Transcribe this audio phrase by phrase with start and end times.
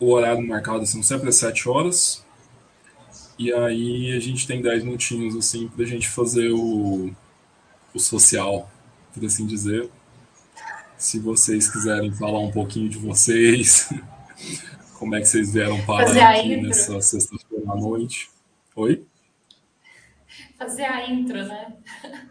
[0.00, 2.24] o horário marcado são sempre às 7 horas.
[3.38, 7.10] E aí a gente tem 10 minutinhos assim para a gente fazer o,
[7.94, 8.70] o social,
[9.12, 9.90] por assim dizer.
[10.96, 13.90] Se vocês quiserem falar um pouquinho de vocês,
[14.98, 18.30] como é que vocês vieram parar fazer aqui nessa sexta-feira à noite.
[18.76, 19.04] Oi?
[20.58, 21.74] Fazer a intro, né?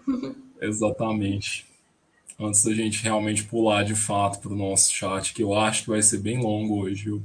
[0.61, 1.67] Exatamente.
[2.39, 5.89] Antes da gente realmente pular de fato para o nosso chat, que eu acho que
[5.89, 7.23] vai ser bem longo hoje, viu?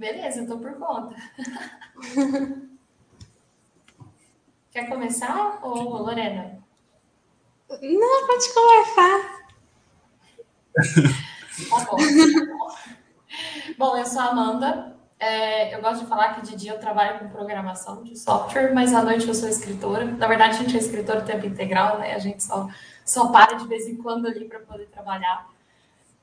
[0.00, 1.14] Beleza, eu tô por conta.
[4.72, 6.58] Quer começar, ou Lorena?
[7.68, 9.40] Não, pode começar.
[11.68, 11.98] Tá bom.
[13.76, 14.96] bom, eu sou a Amanda.
[15.18, 18.94] É, eu gosto de falar que de dia eu trabalho com programação de software, mas
[18.94, 20.06] à noite eu sou escritora.
[20.06, 22.14] Na verdade, a gente é escritora tempo integral, né?
[22.14, 22.70] A gente só,
[23.04, 25.46] só para de vez em quando ali para poder trabalhar.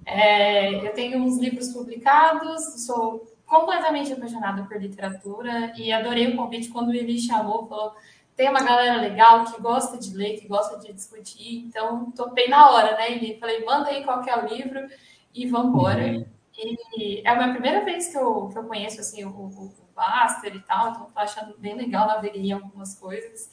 [0.03, 6.69] É, eu tenho uns livros publicados, sou completamente apaixonada por literatura e adorei o convite
[6.69, 7.95] quando ele chamou, falou
[8.37, 12.69] tem uma galera legal que gosta de ler, que gosta de discutir, então topei na
[12.69, 13.09] hora, né?
[13.13, 14.87] E falei, manda aí qual é o livro
[15.33, 16.03] e vamos embora.
[16.03, 16.25] Uhum.
[16.55, 19.87] E é a minha primeira vez que eu, que eu conheço assim, o, o, o
[19.95, 23.49] Baster e tal, então tô achando bem legal naveguei algumas coisas.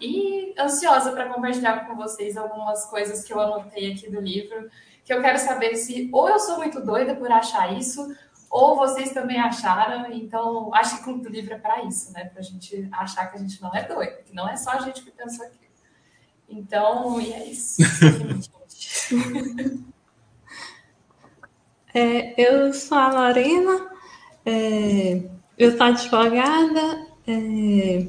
[0.00, 4.68] E ansiosa para compartilhar com vocês algumas coisas que eu anotei aqui do livro,
[5.04, 8.12] que eu quero saber se ou eu sou muito doida por achar isso,
[8.54, 12.26] ou vocês também acharam, então acho que o Clube do Livro é para isso, né?
[12.26, 14.78] Para a gente achar que a gente não é doido, que não é só a
[14.78, 15.58] gente que pensou aqui.
[16.48, 17.82] Então, e é isso.
[21.92, 23.90] é, eu sou a Lorena,
[24.46, 25.20] é,
[25.58, 28.06] eu sou advogada, é,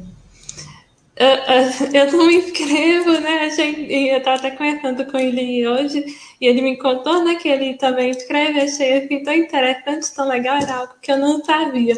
[1.16, 3.48] eu, eu, não me inscrevo, né?
[3.48, 6.06] Eu estava até conversando com ele hoje
[6.42, 8.60] e ele me contou né, que ele também escreve.
[8.60, 11.96] Achei assim, tão interessante, tão legal, era algo que eu não sabia.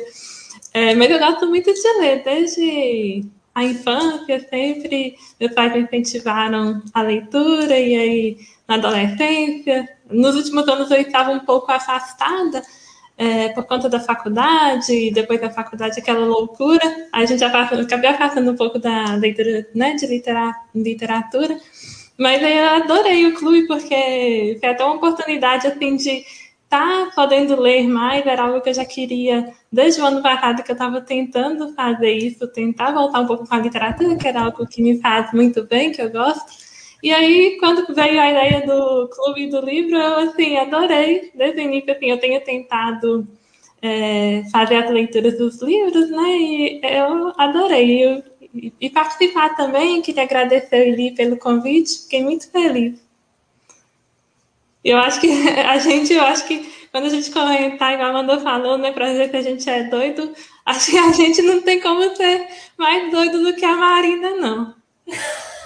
[0.74, 6.84] É, mas eu gosto muito de ler, desde a infância, sempre meus pais me incentivaram
[6.94, 8.38] a leitura, e aí
[8.68, 9.90] na adolescência.
[10.12, 12.62] Nos últimos anos eu estava um pouco afastada
[13.18, 17.82] é, por conta da faculdade, e depois da faculdade aquela loucura, a gente já passa,
[17.82, 20.06] acabei afastando um pouco da leitura, né, de
[20.76, 21.60] literatura,
[22.18, 26.24] mas eu adorei o clube porque foi até uma oportunidade assim de
[26.70, 30.72] tá podendo ler mais, era algo que eu já queria desde o ano passado que
[30.72, 34.68] eu estava tentando fazer isso, tentar voltar um pouco com a literatura, que era algo
[34.68, 36.67] que me faz muito bem, que eu gosto.
[37.02, 41.32] E aí, quando veio a ideia do clube do livro, eu assim, adorei.
[41.36, 43.28] Desde o início, assim, eu tenho tentado
[43.82, 46.30] é, fazer as leituras dos livros, né?
[46.30, 48.24] E eu adorei.
[48.54, 53.00] E, e participar também, queria agradecer ele pelo convite, fiquei muito feliz.
[54.84, 58.40] Eu acho que a gente, eu acho que quando a gente comentar, igual a Amanda
[58.40, 60.34] falou, né, pra dizer que a gente é doido,
[60.66, 62.48] acho que a gente não tem como ser
[62.78, 64.74] mais doido do que a Marina, não.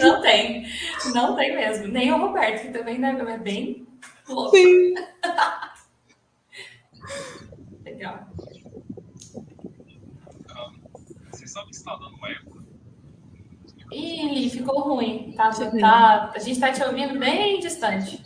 [0.00, 0.66] Não tem.
[1.14, 1.86] Não tem mesmo.
[1.88, 3.86] Nem o Roberto, que também né, é bem
[4.28, 4.56] louco.
[4.56, 4.94] Sim.
[7.84, 8.26] Legal.
[11.30, 12.62] Você sabe se está dando eco?
[13.92, 15.32] Ih, ficou ruim.
[15.36, 18.22] Tá, tá, a gente está te ouvindo bem distante.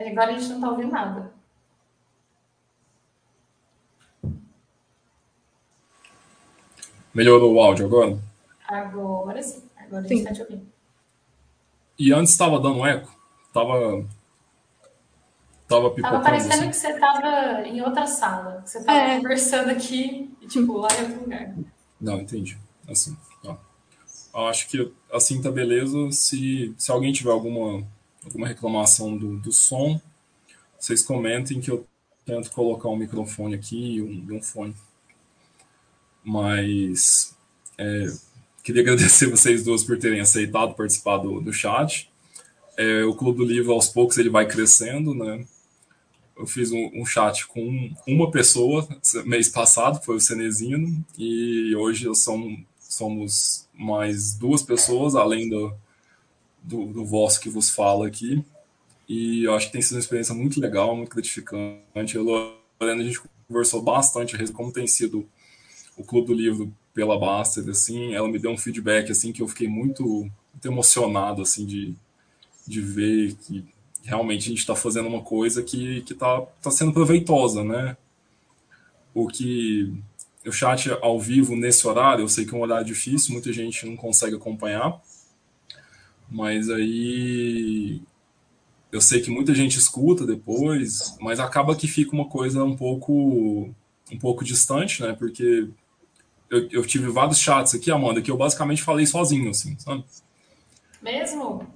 [0.00, 1.37] Agora a gente não está ouvindo nada.
[7.18, 8.16] Melhorou o áudio agora?
[8.68, 9.60] Agora sim.
[9.76, 10.14] Agora sim.
[10.14, 10.68] a gente está te ouvindo.
[11.98, 13.12] E antes estava dando eco?
[13.52, 14.06] Tava.
[15.66, 16.22] Tava pipocando.
[16.22, 16.68] Tava parecendo assim.
[16.70, 18.62] que você estava em outra sala.
[18.62, 19.16] Que você estava é.
[19.16, 21.54] conversando aqui e, tipo, lá em outro lugar.
[22.00, 22.56] Não, entendi.
[22.88, 23.16] Assim.
[24.32, 24.48] Ó.
[24.48, 26.12] Acho que assim tá beleza.
[26.12, 27.84] Se, se alguém tiver alguma,
[28.24, 30.00] alguma reclamação do, do som,
[30.78, 31.84] vocês comentem que eu
[32.24, 34.72] tento colocar um microfone aqui e um, um fone.
[36.24, 37.36] Mas
[37.76, 38.06] é,
[38.62, 42.10] queria agradecer vocês duas por terem aceitado participar do, do chat.
[42.76, 45.44] É, o Clube do Livro, aos poucos, ele vai crescendo, né?
[46.36, 48.86] Eu fiz um, um chat com uma pessoa
[49.24, 55.74] mês passado, foi o Cenezino, e hoje somos, somos mais duas pessoas, além do,
[56.62, 58.44] do, do que vos fala aqui.
[59.08, 62.14] E eu acho que tem sido uma experiência muito legal, muito gratificante.
[62.14, 65.26] Eu, Lorena, a gente conversou bastante como tem sido
[65.98, 69.48] o Clube do Livro pela Bastard, assim, ela me deu um feedback, assim, que eu
[69.48, 71.94] fiquei muito, muito emocionado, assim, de,
[72.66, 73.64] de ver que
[74.04, 77.96] realmente a gente está fazendo uma coisa que está tá sendo proveitosa, né?
[79.12, 79.92] O que
[80.46, 83.84] o chat ao vivo nesse horário, eu sei que é um horário difícil, muita gente
[83.84, 85.00] não consegue acompanhar,
[86.30, 88.00] mas aí
[88.90, 93.72] eu sei que muita gente escuta depois, mas acaba que fica uma coisa um pouco
[94.10, 95.12] um pouco distante, né?
[95.12, 95.68] Porque
[96.50, 100.04] eu, eu tive vários chats aqui, Amanda, que eu basicamente falei sozinho, assim, sabe?
[101.02, 101.66] Mesmo?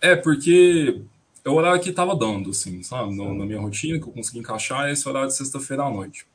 [0.00, 1.02] É, porque
[1.44, 3.14] é o horário que estava dando, assim, sabe?
[3.14, 6.26] No, na minha rotina, que eu consegui encaixar, é esse horário de sexta-feira à noite.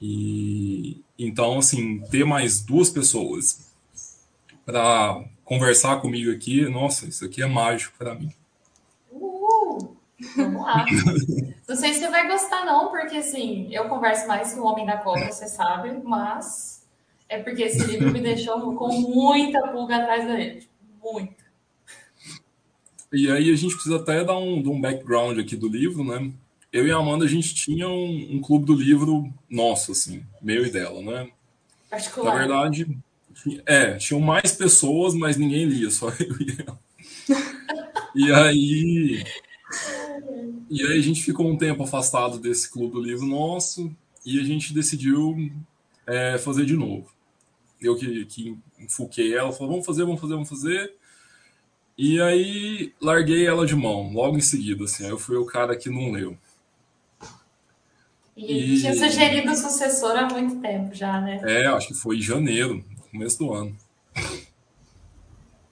[0.00, 3.74] E então, assim, ter mais duas pessoas
[4.64, 8.32] para conversar comigo aqui, nossa, isso aqui é mágico para mim.
[10.36, 10.84] Vamos lá.
[11.68, 14.86] não sei se você vai gostar, não, porque assim, eu converso mais com o Homem
[14.86, 16.86] da Cobra, você sabe, mas
[17.28, 20.68] é porque esse livro me deixou com muita pulga atrás da gente.
[21.02, 21.44] Muita.
[23.12, 26.30] E aí a gente precisa até dar um, um background aqui do livro, né?
[26.70, 30.66] Eu e a Amanda, a gente tinha um, um clube do livro nosso, assim, meu
[30.66, 31.30] e dela, né?
[31.88, 32.34] Particular.
[32.34, 32.98] Na verdade,
[33.64, 36.78] é, tinham mais pessoas, mas ninguém lia, só eu e ela.
[38.14, 39.22] E aí.
[40.70, 43.94] E aí a gente ficou um tempo afastado desse clube do livro nosso
[44.24, 45.50] e a gente decidiu
[46.06, 47.10] é, fazer de novo.
[47.80, 50.94] Eu que, que enfoquei ela, falou, vamos fazer, vamos fazer, vamos fazer.
[51.96, 55.04] E aí larguei ela de mão, logo em seguida, assim.
[55.04, 56.36] Aí eu fui o cara que não leu.
[58.36, 61.40] E, e tinha sugerido o sucessor há muito tempo já, né?
[61.44, 63.76] É, acho que foi em janeiro, começo do ano.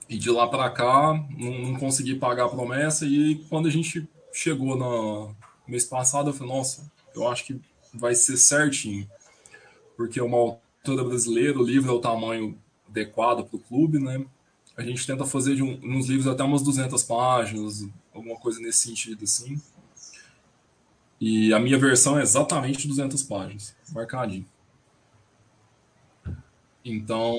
[0.09, 3.07] E de lá para cá, não, não, consegui pagar a promessa.
[3.07, 5.35] E quando a gente chegou no
[5.67, 7.61] mês passado, eu falei: Nossa, eu acho que
[7.93, 9.11] vai ser certinho.
[9.97, 14.25] Porque uma autora brasileira, o livro é o tamanho adequado para o clube, né?
[14.77, 18.87] A gente tenta fazer de um, uns livros até umas 200 páginas, alguma coisa nesse
[18.87, 19.59] sentido, assim.
[21.19, 24.47] E a minha versão é exatamente 200 páginas, marcadinho.
[26.85, 27.35] Então,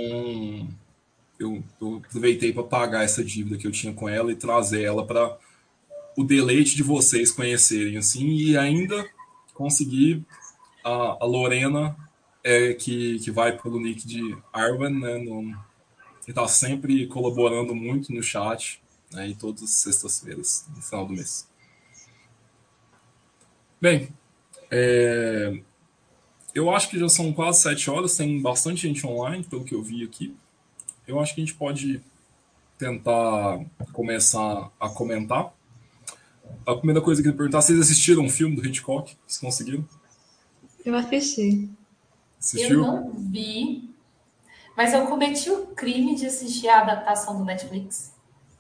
[1.40, 5.06] eu, eu aproveitei para pagar essa dívida que eu tinha com ela e trazer ela
[5.06, 5.38] para
[6.18, 9.08] o deleite de vocês conhecerem assim e ainda
[9.54, 10.26] conseguir
[10.84, 11.96] a, a Lorena
[12.44, 15.56] é, que, que vai pelo nick de Arwen, né, no,
[16.26, 18.82] que está sempre colaborando muito no chat
[19.14, 21.48] né, e todas as sextas-feiras no final do mês.
[23.80, 24.10] Bem,
[24.72, 25.62] é,
[26.56, 29.84] eu acho que já são quase sete horas, tem bastante gente online, pelo que eu
[29.84, 30.36] vi aqui.
[31.08, 32.02] Eu acho que a gente pode
[32.76, 33.64] tentar
[33.94, 35.54] começar a comentar.
[36.66, 39.16] A primeira coisa que eu queria perguntar, vocês assistiram um filme do Hitchcock?
[39.26, 39.86] Vocês conseguiram?
[40.86, 41.70] Eu assisti.
[42.40, 42.82] Assistiu?
[42.84, 43.90] Eu não vi,
[44.76, 48.14] mas eu cometi o crime de assistir a adaptação do Netflix,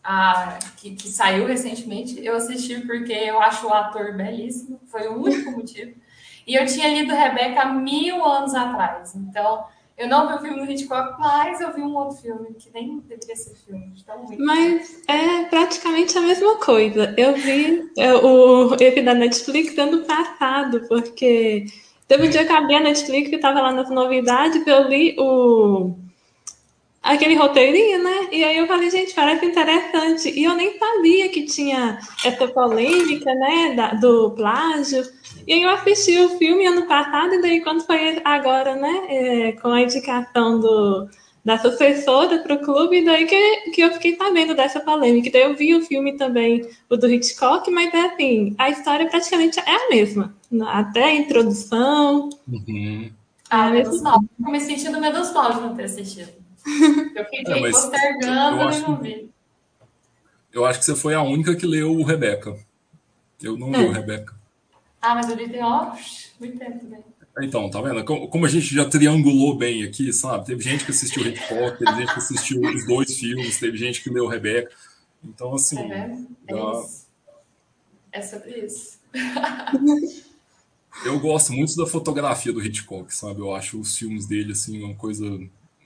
[0.04, 2.24] a, que, que saiu recentemente.
[2.25, 5.94] Eu assisti porque eu acho o ator belíssimo, foi o único motivo.
[6.48, 9.13] E eu tinha lido Rebeca mil anos atrás.
[9.16, 9.66] Então,
[9.97, 12.99] eu não vi o filme do Hitchcock, mas eu vi um outro filme que nem
[12.99, 13.94] deveria ser filme.
[14.38, 17.15] Mas é praticamente a mesma coisa.
[17.17, 21.65] Eu vi é, o esse da Netflix ano passado, porque
[22.07, 25.15] teve um dia que eu abri a Netflix e estava lá nas novidades, eu li
[25.17, 25.95] o
[27.01, 28.27] aquele roteirinho, né?
[28.31, 30.29] E aí eu falei, gente, parece interessante.
[30.29, 35.03] E eu nem sabia que tinha essa polêmica, né, da, do plágio.
[35.47, 39.51] E aí eu assisti o filme ano passado, e daí quando foi agora, né, é,
[39.53, 41.07] com a indicação do,
[41.45, 45.31] da sucessora para o clube, daí que, que eu fiquei sabendo dessa polêmica.
[45.31, 49.57] Daí eu vi o filme também, o do Hitchcock, mas é assim, a história praticamente
[49.57, 50.36] é a mesma.
[50.67, 52.29] Até a introdução.
[52.45, 53.10] Uhum.
[53.50, 54.19] Ah, menos mal.
[54.45, 56.33] Eu me sentindo mal de não ter assistido.
[57.15, 59.31] Eu fiquei é, postergando e não vi.
[60.51, 62.57] Eu acho que você foi a única que leu o Rebeca.
[63.41, 63.77] Eu não é.
[63.77, 64.37] li o Rebeca.
[65.07, 65.95] Ah, mas li tem ó,
[66.37, 66.99] muito tempo também.
[67.39, 68.03] Então, tá vendo?
[68.03, 70.45] Como a gente já triangulou bem aqui, sabe?
[70.45, 74.09] Teve gente que assistiu Hitchcock, teve gente que assistiu os dois filmes, teve gente que
[74.09, 74.69] leu Rebeca.
[75.23, 75.79] Então, assim.
[75.79, 76.85] É, é, dá...
[78.11, 78.99] é sobre isso.
[81.05, 83.39] eu gosto muito da fotografia do Hitchcock, sabe?
[83.39, 85.39] Eu acho os filmes dele, assim, uma coisa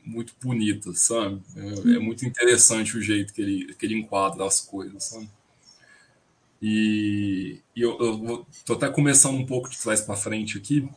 [0.04, 1.40] muito bonita, sabe?
[1.56, 5.30] É, é muito interessante o jeito que ele, que ele enquadra as coisas, sabe?
[6.62, 10.88] E, e eu, eu tô até começando um pouco de trás para frente aqui,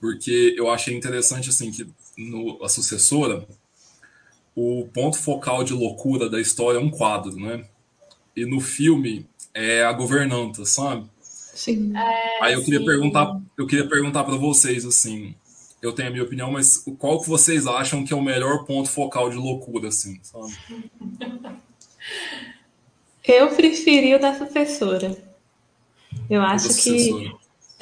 [0.00, 1.86] porque eu achei interessante assim que
[2.16, 3.46] no a sucessora
[4.54, 7.64] o ponto focal de loucura da história é um quadro, né?
[8.36, 11.08] E no filme é a governanta, sabe?
[11.20, 11.96] Sim.
[11.96, 12.84] É, Aí eu queria sim.
[12.84, 15.34] perguntar, eu queria perguntar para vocês assim,
[15.82, 18.88] eu tenho a minha opinião, mas qual que vocês acham que é o melhor ponto
[18.88, 20.56] focal de loucura, assim, sabe?
[23.30, 25.16] Eu preferi o da sucessora.
[26.28, 27.30] Eu acho que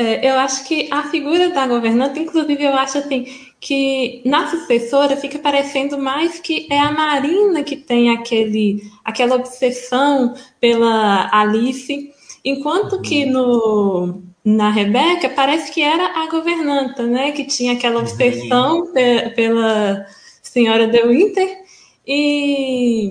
[0.00, 3.26] É, eu acho que a figura da governanta, inclusive, eu acho assim
[3.60, 10.34] que na sucessora fica parecendo mais que é a Marina que tem aquele, aquela obsessão
[10.60, 12.12] pela Alice,
[12.44, 13.32] enquanto que uhum.
[13.32, 17.32] no, na Rebeca parece que era a governanta, né?
[17.32, 18.02] Que tinha aquela uhum.
[18.02, 20.06] obsessão pe, pela
[20.40, 21.58] senhora de Winter
[22.06, 23.10] e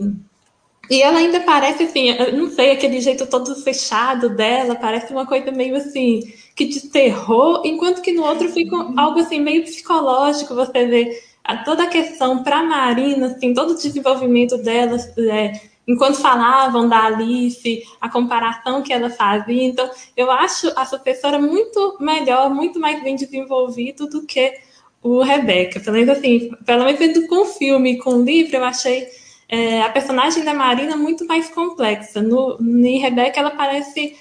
[0.89, 5.51] e ela ainda parece assim, não sei, aquele jeito todo fechado dela, parece uma coisa
[5.51, 6.21] meio assim,
[6.55, 11.57] que de terror, enquanto que no outro fica algo assim, meio psicológico, você vê a,
[11.57, 14.97] toda a questão para Marina, assim, todo o desenvolvimento dela,
[15.31, 19.63] é, enquanto falavam da Alice, a comparação que ela fazia.
[19.63, 24.53] Então, eu acho a sucessora muito melhor, muito mais bem desenvolvido do que
[25.01, 25.79] o Rebeca.
[25.79, 29.07] Pelo menos assim, pelo menos com o filme e com o livro, eu achei
[29.49, 32.21] é, a personagem da Marina muito mais complexa.
[32.21, 34.17] No, em Rebeca, ela parece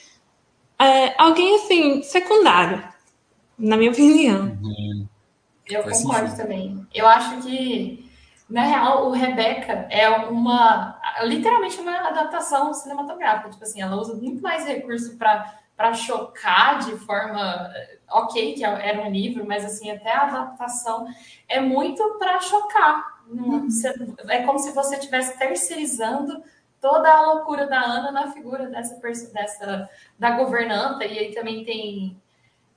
[0.78, 2.82] é, alguém assim, secundário,
[3.58, 4.56] na minha opinião.
[4.62, 5.06] Uhum.
[5.66, 6.42] Eu Faz concordo sentido.
[6.42, 6.86] também.
[6.94, 8.08] Eu acho que,
[8.48, 13.50] na real, o Rebeca é uma, literalmente uma adaptação cinematográfica.
[13.50, 17.68] Tipo assim, ela usa muito mais recurso para chocar de forma
[18.08, 21.08] ok, que era um livro, mas assim, até a adaptação
[21.48, 23.15] é muito para chocar
[24.28, 26.42] É como se você estivesse terceirizando
[26.80, 29.00] toda a loucura da Ana na figura dessa,
[29.32, 32.20] dessa da governanta, e aí também tem,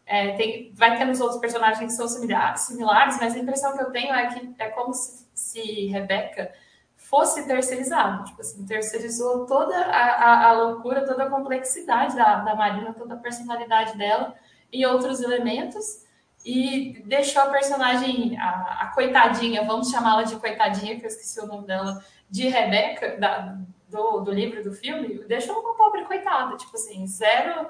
[0.06, 3.84] é, tem vai ter nos outros personagens que são similares, similares, mas a impressão que
[3.84, 6.51] eu tenho é que é como se, se Rebeca
[6.96, 12.56] fosse terceirizado, tipo assim, terceirizou toda a, a, a, loucura, toda a complexidade da, da
[12.56, 14.36] Marina, toda a personalidade dela
[14.72, 16.06] e outros elementos,
[16.46, 21.48] e deixou a personagem, a, a coitadinha, vamos chamá-la de coitadinha, que eu esqueci o
[21.48, 23.58] nome dela, de Rebeca, da,
[23.89, 27.67] do, do livro, do filme, deixou uma pobre coitada, tipo assim, zero,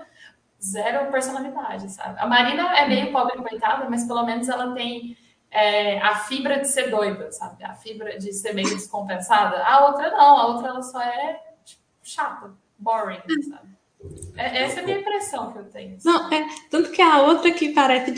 [0.61, 2.19] zero personalidade, sabe?
[2.19, 5.17] A Marina é meio pobre coitada, mas pelo menos ela tem
[5.49, 7.63] é, a fibra de ser doida, sabe?
[7.63, 9.63] A fibra de ser meio descompensada.
[9.63, 13.78] A outra não, a outra ela só é tipo, chata, boring, sabe?
[14.37, 15.97] É, essa é a minha impressão que eu tenho.
[16.05, 18.11] Não, é, tanto que a outra que parece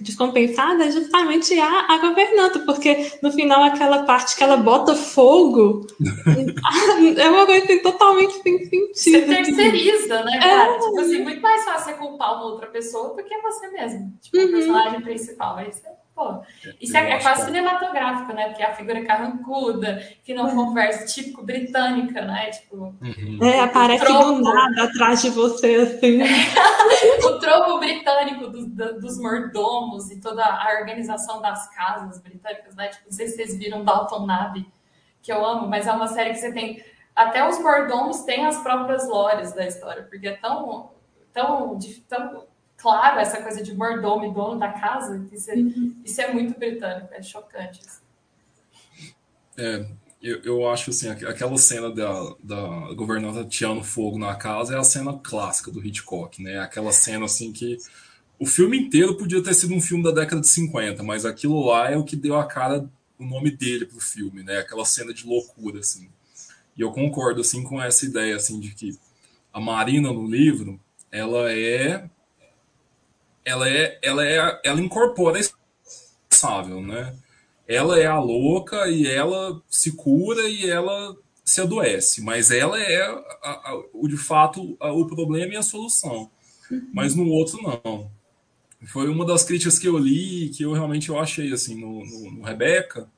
[0.00, 5.84] descompensada é justamente a, a governanta, porque no final aquela parte que ela bota fogo
[7.18, 8.92] é uma coisa assim, totalmente sem sentido.
[8.94, 10.76] Você terceiriza, né, cara?
[10.76, 10.78] É.
[10.78, 14.12] Tipo assim, muito mais fácil é culpar uma outra pessoa do que você mesmo.
[14.20, 14.44] Tipo, uhum.
[14.44, 15.58] o personagem principal.
[15.58, 15.68] É
[16.20, 16.42] Pô,
[16.78, 18.48] isso é, é quase cinematográfico, né?
[18.48, 20.66] Porque a figura carrancuda, que não uhum.
[20.66, 22.50] conversa, típico britânica, né?
[22.50, 23.38] Tipo, uhum.
[23.42, 26.20] É, aparece do nada atrás de você, assim.
[27.24, 32.88] o tropo britânico do, do, dos mordomos e toda a organização das casas britânicas, né?
[32.88, 34.70] Tipo, não sei se vocês viram Dalton Nave,
[35.22, 36.84] que eu amo, mas é uma série que você tem.
[37.16, 40.90] Até os mordomos têm as próprias lores da história, porque é tão,
[41.32, 42.44] tão, tão
[42.80, 45.26] claro essa coisa de mordomo e dono da casa.
[45.32, 45.96] Isso é, uhum.
[46.04, 47.80] isso é muito britânico, é chocante.
[49.56, 49.86] É,
[50.22, 54.84] eu, eu acho assim, aquela cena da, da governanta tirando fogo na casa é a
[54.84, 56.58] cena clássica do Hitchcock, né?
[56.58, 57.78] Aquela cena assim que
[58.38, 61.90] o filme inteiro podia ter sido um filme da década de 50, mas aquilo lá
[61.90, 64.58] é o que deu a cara, o nome dele pro filme, né?
[64.58, 66.08] Aquela cena de loucura, assim.
[66.76, 68.98] E eu concordo, assim, com essa ideia, assim, de que
[69.52, 70.80] a Marina no livro,
[71.12, 72.08] ela é
[73.50, 77.14] ela é, ela é, ela incorpora responsável, né?
[77.66, 83.02] Ela é a louca e ela se cura e ela se adoece, mas ela é
[83.02, 86.30] a, a, o de fato a, o problema e a solução.
[86.70, 86.90] Uhum.
[86.92, 88.10] Mas no outro não.
[88.86, 92.30] Foi uma das críticas que eu li que eu realmente eu achei assim no, no,
[92.30, 93.08] no Rebeca.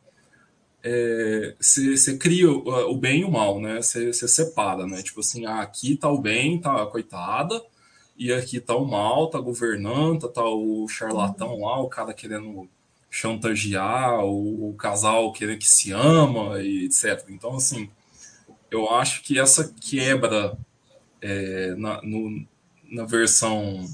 [1.60, 3.80] Você é, cria o, o, bem e o mal, né?
[3.80, 5.02] Você separa, né?
[5.02, 7.62] Tipo assim, ah, aqui tá o bem, tá a coitada,
[8.22, 12.68] e aqui tá o mal, tá governando, tá o charlatão lá, o cara querendo
[13.10, 17.26] chantagear, o, o casal querendo que se ama, e etc.
[17.30, 17.90] Então, assim,
[18.70, 20.56] eu acho que essa quebra
[21.20, 22.46] é, na, no,
[22.88, 23.84] na versão,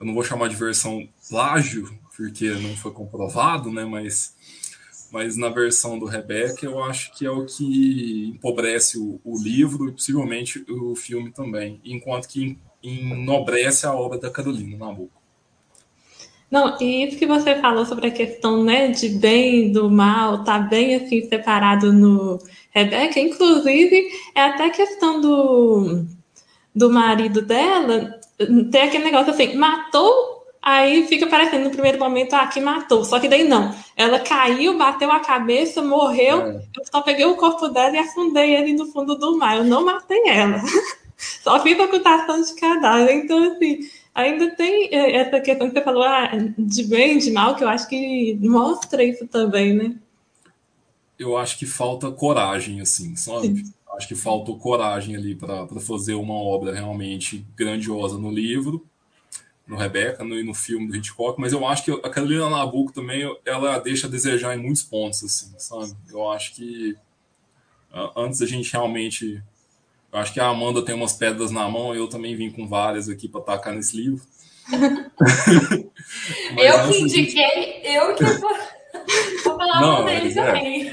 [0.00, 3.84] eu não vou chamar de versão plágio, porque não foi comprovado, né?
[3.84, 4.34] Mas,
[5.12, 9.88] mas na versão do Rebecca, eu acho que é o que empobrece o, o livro
[9.88, 11.80] e possivelmente o filme também.
[11.84, 15.22] Enquanto que enobrece a obra da Carolina Nabucco.
[16.52, 20.44] Não, e isso que você falou sobre a questão né, de bem e do mal,
[20.44, 22.38] tá bem assim separado no
[22.70, 26.04] Rebeca, inclusive é até questão do,
[26.74, 28.20] do marido dela,
[28.70, 33.18] tem aquele negócio assim, matou, aí fica parecendo no primeiro momento, ah, que matou, só
[33.18, 36.56] que daí não, ela caiu, bateu a cabeça, morreu, é.
[36.56, 39.86] eu só peguei o corpo dela e afundei ele no fundo do mar, eu não
[39.86, 40.60] matei ela.
[41.42, 43.14] Só fiz ocultação de cadáver.
[43.14, 47.54] Então, assim, ainda tem é, essa questão que você falou ah, de bem, de mal,
[47.54, 49.96] que eu acho que mostra isso também, né?
[51.18, 53.48] Eu acho que falta coragem, assim, sabe?
[53.48, 53.72] Sim.
[53.94, 58.84] Acho que faltou coragem ali para fazer uma obra realmente grandiosa no livro,
[59.66, 62.92] no Rebecca no, e no filme do Hitchcock, mas eu acho que a Carolina Nabucco
[62.92, 65.94] também ela deixa a desejar em muitos pontos, assim, sabe?
[66.10, 66.96] Eu acho que
[68.16, 69.42] antes a gente realmente
[70.12, 73.08] eu acho que a Amanda tem umas pedras na mão, eu também vim com várias
[73.08, 74.22] aqui para tacar nesse livro.
[76.58, 78.50] eu que indiquei, eu que vou,
[79.42, 80.92] falar não, dele é, também.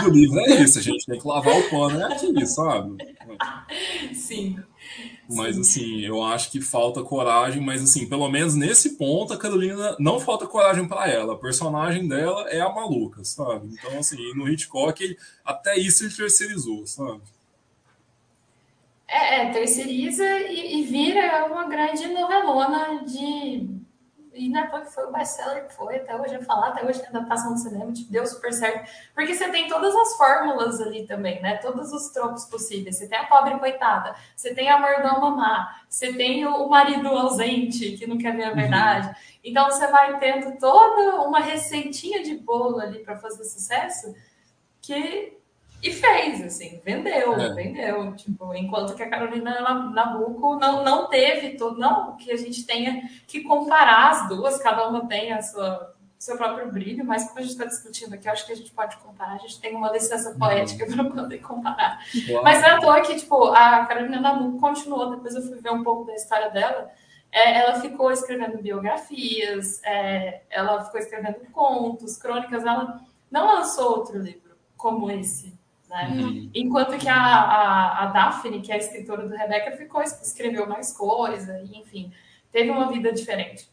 [0.00, 2.96] Do livro é isso, a gente tem que lavar o pano, é aqui, sabe?
[4.12, 4.56] Sim.
[5.30, 5.60] Mas Sim.
[5.60, 10.18] assim, eu acho que falta coragem, mas assim, pelo menos nesse ponto a Carolina não
[10.18, 11.34] falta coragem para ela.
[11.34, 13.68] A personagem dela é a maluca, sabe?
[13.72, 17.20] Então assim, no Hitchcock até isso ele terceirizou, sabe?
[19.08, 23.78] É, é terceiriza e, e, vira uma grande novelona de.
[24.34, 27.00] E não é porque foi o best-seller que foi, até hoje é falar, até hoje
[27.00, 28.88] tem adaptação no cinema, tipo, deu super certo.
[29.12, 31.56] Porque você tem todas as fórmulas ali também, né?
[31.56, 32.98] Todos os tropos possíveis.
[32.98, 37.96] Você tem a pobre coitada, você tem a mordoma má, você tem o marido ausente
[37.96, 38.54] que não quer ver a uhum.
[38.54, 39.08] verdade.
[39.08, 39.14] Uhum.
[39.42, 44.14] Então você vai tendo toda uma receitinha de bolo ali para fazer sucesso
[44.80, 45.37] que
[45.82, 47.54] e fez, assim, vendeu, é.
[47.54, 48.14] vendeu.
[48.16, 53.08] Tipo, enquanto que a Carolina Nabuco não, não teve todo, não que a gente tenha
[53.26, 57.42] que comparar as duas, cada uma tem a sua seu próprio brilho, mas como a
[57.42, 60.34] gente está discutindo aqui, acho que a gente pode comparar, a gente tem uma licença
[60.36, 61.10] poética uhum.
[61.10, 62.00] para poder comparar.
[62.28, 62.42] Uau.
[62.42, 65.70] Mas não é à toa que, tipo, a Carolina Nabuco continuou, depois eu fui ver
[65.70, 66.90] um pouco da história dela,
[67.30, 74.18] é, ela ficou escrevendo biografias, é, ela ficou escrevendo contos, crônicas, ela não lançou outro
[74.18, 75.57] livro como esse,
[75.88, 76.08] né?
[76.10, 76.50] Uhum.
[76.54, 80.92] Enquanto que a, a, a, Daphne, que é a escritora do Rebecca, ficou, escreveu mais
[80.92, 82.12] coisa, enfim,
[82.52, 83.68] teve uma vida diferente.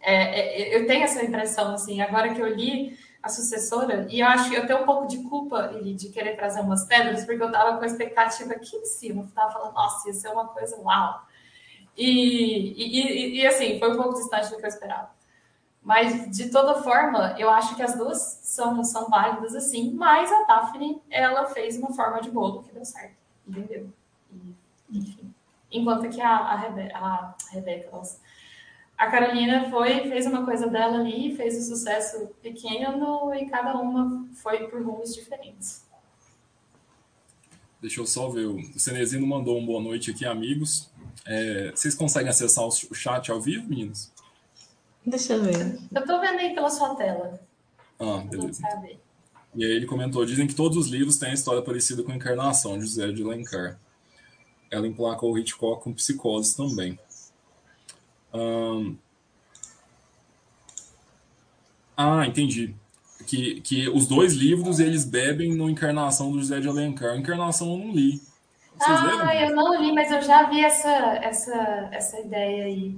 [0.00, 4.26] É, é, eu tenho essa impressão, assim, agora que eu li a sucessora, e eu
[4.26, 7.46] acho que eu tenho um pouco de culpa de querer trazer umas pedras, porque eu
[7.46, 11.26] estava com a expectativa aqui em cima, estava falando, nossa, ia ser uma coisa uau.
[11.96, 15.10] E, e, e, e, assim, foi um pouco distante do que eu esperava.
[15.84, 20.44] Mas, de toda forma, eu acho que as duas são, são válidas assim, mas a
[20.44, 23.14] Daphne, ela fez uma forma de bolo que deu certo,
[23.46, 23.90] entendeu?
[24.90, 25.34] Enfim.
[25.70, 28.18] Enquanto que a, a, Rebe a Rebeca, nossa,
[28.96, 34.26] a Carolina foi, fez uma coisa dela ali, fez um sucesso pequeno e cada uma
[34.34, 35.84] foi por rumos diferentes.
[37.78, 40.90] Deixa eu só ver, o Cenezino mandou um boa noite aqui, amigos.
[41.26, 44.13] É, vocês conseguem acessar o chat ao vivo, meninos?
[45.06, 45.78] Deixa eu ver.
[45.94, 47.40] Eu tô vendo aí pela sua tela.
[47.98, 48.62] Ah, beleza.
[49.54, 52.78] E aí ele comentou: dizem que todos os livros têm história parecida com a Encarnação,
[52.78, 53.78] de José de Alencar.
[54.70, 56.98] Ela emplacou o Hitchcock com psicose também.
[61.96, 62.74] Ah, entendi.
[63.26, 67.16] Que, que os dois livros eles bebem no Encarnação do José de Alencar.
[67.16, 68.20] Encarnação eu não li.
[68.76, 69.32] Vocês ah, lembram?
[69.32, 70.90] eu não li, mas eu já vi essa,
[71.22, 72.96] essa, essa ideia aí.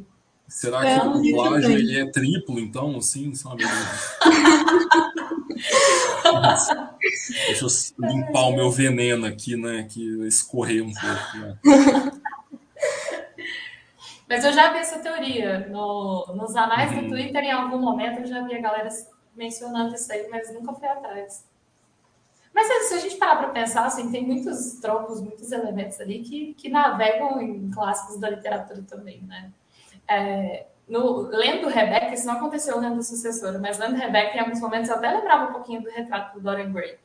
[0.49, 3.65] Será é, que o plágio ele é triplo, então, assim, sabe?
[7.47, 7.69] Deixa eu
[8.09, 9.89] limpar o meu veneno aqui, né?
[9.91, 11.39] Que escorrer um pouco.
[11.39, 11.59] Né?
[14.29, 15.69] Mas eu já vi essa teoria.
[15.69, 17.03] No, nos anais uhum.
[17.03, 18.89] do Twitter, em algum momento, eu já vi a galera
[19.35, 21.45] mencionando isso aí, mas nunca fui atrás.
[22.55, 26.55] Mas se a gente parar para pensar, assim, tem muitos tropos, muitos elementos ali que,
[26.55, 29.53] que navegam em clássicos da literatura também, né?
[30.09, 34.89] É, no, lendo Rebecca, isso não aconteceu lendo Sucessora, mas lendo Rebecca, em alguns momentos,
[34.89, 36.97] eu até lembrava um pouquinho do retrato do Dorian Gray.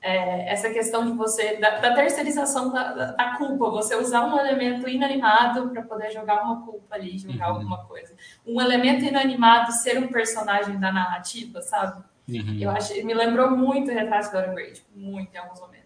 [0.00, 4.36] É, essa questão de você, da, da terceirização da, da, da, culpa, você usar um
[4.36, 7.56] elemento inanimado para poder jogar uma culpa ali, jogar uhum.
[7.58, 8.12] alguma coisa.
[8.44, 12.02] Um elemento inanimado ser um personagem da narrativa, sabe?
[12.28, 12.58] Uhum.
[12.60, 15.81] Eu acho, me lembrou muito o retrato do Dorian Gray, tipo, muito em alguns momentos.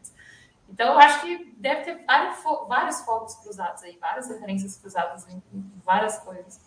[0.68, 2.36] Então, eu acho que deve ter vários,
[2.68, 5.40] vários focos cruzados aí, várias referências cruzadas em
[5.84, 6.60] várias coisas.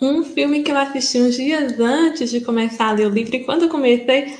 [0.00, 3.44] Um filme que eu assisti uns dias antes de começar a ler o livro, e
[3.44, 4.36] quando eu comecei,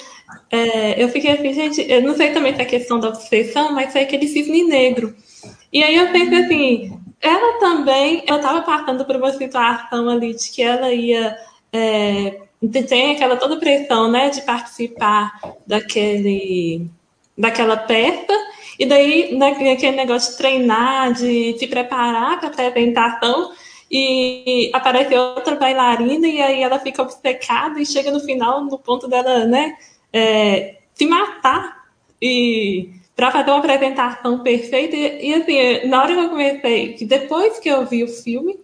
[0.51, 3.93] é, eu fiquei assim, gente, eu não sei também se é questão da obsessão, mas
[3.93, 5.15] foi aquele cisne negro.
[5.73, 10.51] E aí eu pensei assim, ela também, ela estava passando por uma situação ali de
[10.51, 11.37] que ela ia.
[11.73, 12.41] É,
[12.89, 15.33] tem aquela toda pressão, né, de participar
[15.67, 16.91] daquele,
[17.41, 18.33] daquela peça,
[18.79, 23.53] e daí naquele negócio de treinar, de se preparar para a apresentação,
[23.91, 29.09] e aparece outra bailarina e aí ela fica obcecada e chega no final no ponto
[29.09, 29.75] dela, né,
[30.13, 31.87] é, se matar
[32.23, 37.05] e para fazer uma apresentação perfeita e, e, assim, na hora que eu comecei, que
[37.05, 38.61] depois que eu vi o filme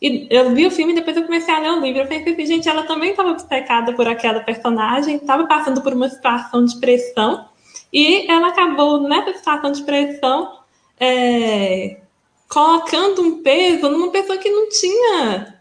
[0.00, 2.02] E eu vi o filme e depois eu comecei a ler o livro.
[2.02, 6.08] Eu pensei assim, gente, ela também estava obcecada por aquela personagem, estava passando por uma
[6.08, 7.46] situação de pressão,
[7.94, 10.58] e ela acabou nessa situação de pressão
[10.98, 12.00] é,
[12.48, 15.54] colocando um peso numa pessoa que não tinha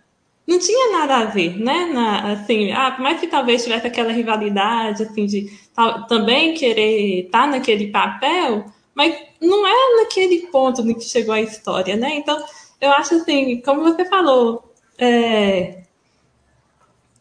[0.45, 1.85] não tinha nada a ver, né?
[1.85, 7.25] Na, assim, ah, por mais que talvez tivesse aquela rivalidade, assim, de tal, também querer
[7.25, 12.15] estar tá naquele papel, mas não é naquele ponto no que chegou a história, né?
[12.15, 12.43] Então,
[12.81, 15.83] eu acho assim, como você falou, é,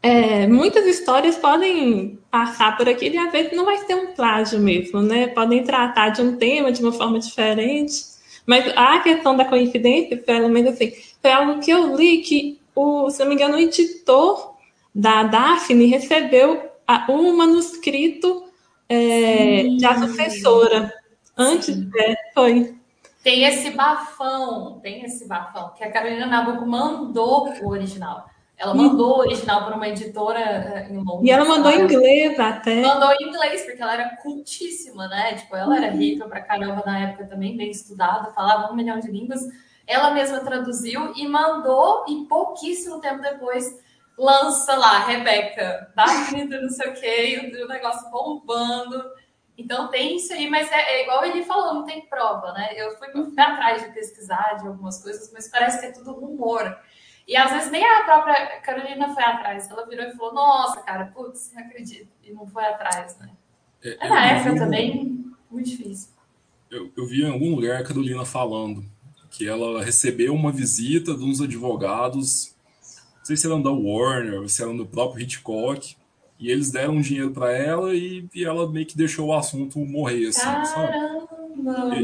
[0.03, 4.59] é, muitas histórias podem passar por aquilo e às vezes não vai ser um plágio
[4.59, 5.27] mesmo, né?
[5.27, 7.93] Podem tratar de um tema de uma forma diferente,
[8.47, 13.11] mas a questão da coincidência, pelo menos assim, foi algo que eu li que o,
[13.11, 14.55] se não me engano, o editor
[14.95, 16.71] da Daphne recebeu
[17.11, 18.45] um manuscrito
[18.89, 20.91] é, de sucessora.
[21.37, 22.75] Antes, é, foi.
[23.23, 28.27] Tem esse bafão, tem esse bafão, que a Carolina Nabuco mandou o original.
[28.57, 31.25] Ela mandou o original para uma editora eh, em Londres.
[31.25, 32.81] E ela mandou em inglês até.
[32.81, 35.35] Mandou em inglês, porque ela era cultíssima, né?
[35.35, 39.11] Tipo, ela era rica pra caramba na época também, bem estudada, falava um milhão de
[39.11, 39.41] línguas.
[39.87, 43.81] Ela mesma traduziu e mandou, e pouquíssimo tempo depois
[44.17, 49.11] lança lá, Rebeca, Daphne não sei o quê, o negócio bombando.
[49.57, 52.71] Então tem isso aí, mas é, é, igual ele falou, não tem prova, né?
[52.75, 56.79] Eu fui, fui atrás de pesquisar de algumas coisas, mas parece que é tudo rumor.
[57.33, 59.71] E às vezes nem a própria Carolina foi atrás.
[59.71, 62.11] Ela virou e falou: Nossa, cara, putz, não acredito.
[62.23, 63.31] E não foi atrás, né?
[63.83, 66.11] É, é na época vi, também, muito difícil.
[66.71, 68.85] Eu, eu vi em algum lugar a Carolina falando
[69.31, 72.55] que ela recebeu uma visita de uns advogados,
[73.17, 75.97] não sei se eram da Warner, se eram do próprio Hitchcock,
[76.39, 79.79] e eles deram um dinheiro para ela e, e, ela meio que deixou o assunto
[79.79, 81.29] morrer, assim, Caramba, sabe?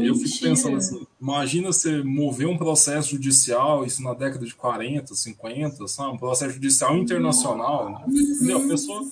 [0.03, 5.13] Eu fico pensando assim, imagina você mover um processo judicial, isso na década de 40,
[5.13, 6.13] 50, sabe?
[6.13, 8.03] Um processo judicial internacional, né?
[8.07, 8.63] Entendeu?
[8.63, 9.07] A pessoa...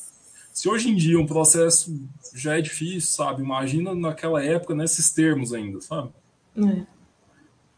[0.53, 1.95] Se hoje em dia um processo
[2.33, 3.43] já é difícil, sabe?
[3.43, 6.09] Imagina naquela época nesses termos ainda, sabe?
[6.57, 6.97] É.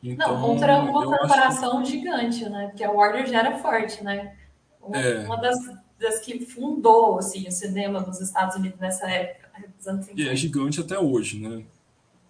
[0.01, 1.91] Então, não, contra uma corporação que...
[1.91, 2.67] gigante, né?
[2.67, 4.33] Porque a Warner já era forte, né?
[4.81, 5.25] Uma, é.
[5.25, 5.57] uma das,
[5.99, 9.49] das, que fundou assim, o cinema nos Estados Unidos nessa época.
[9.59, 10.01] Né?
[10.15, 11.65] E é gigante até hoje, né?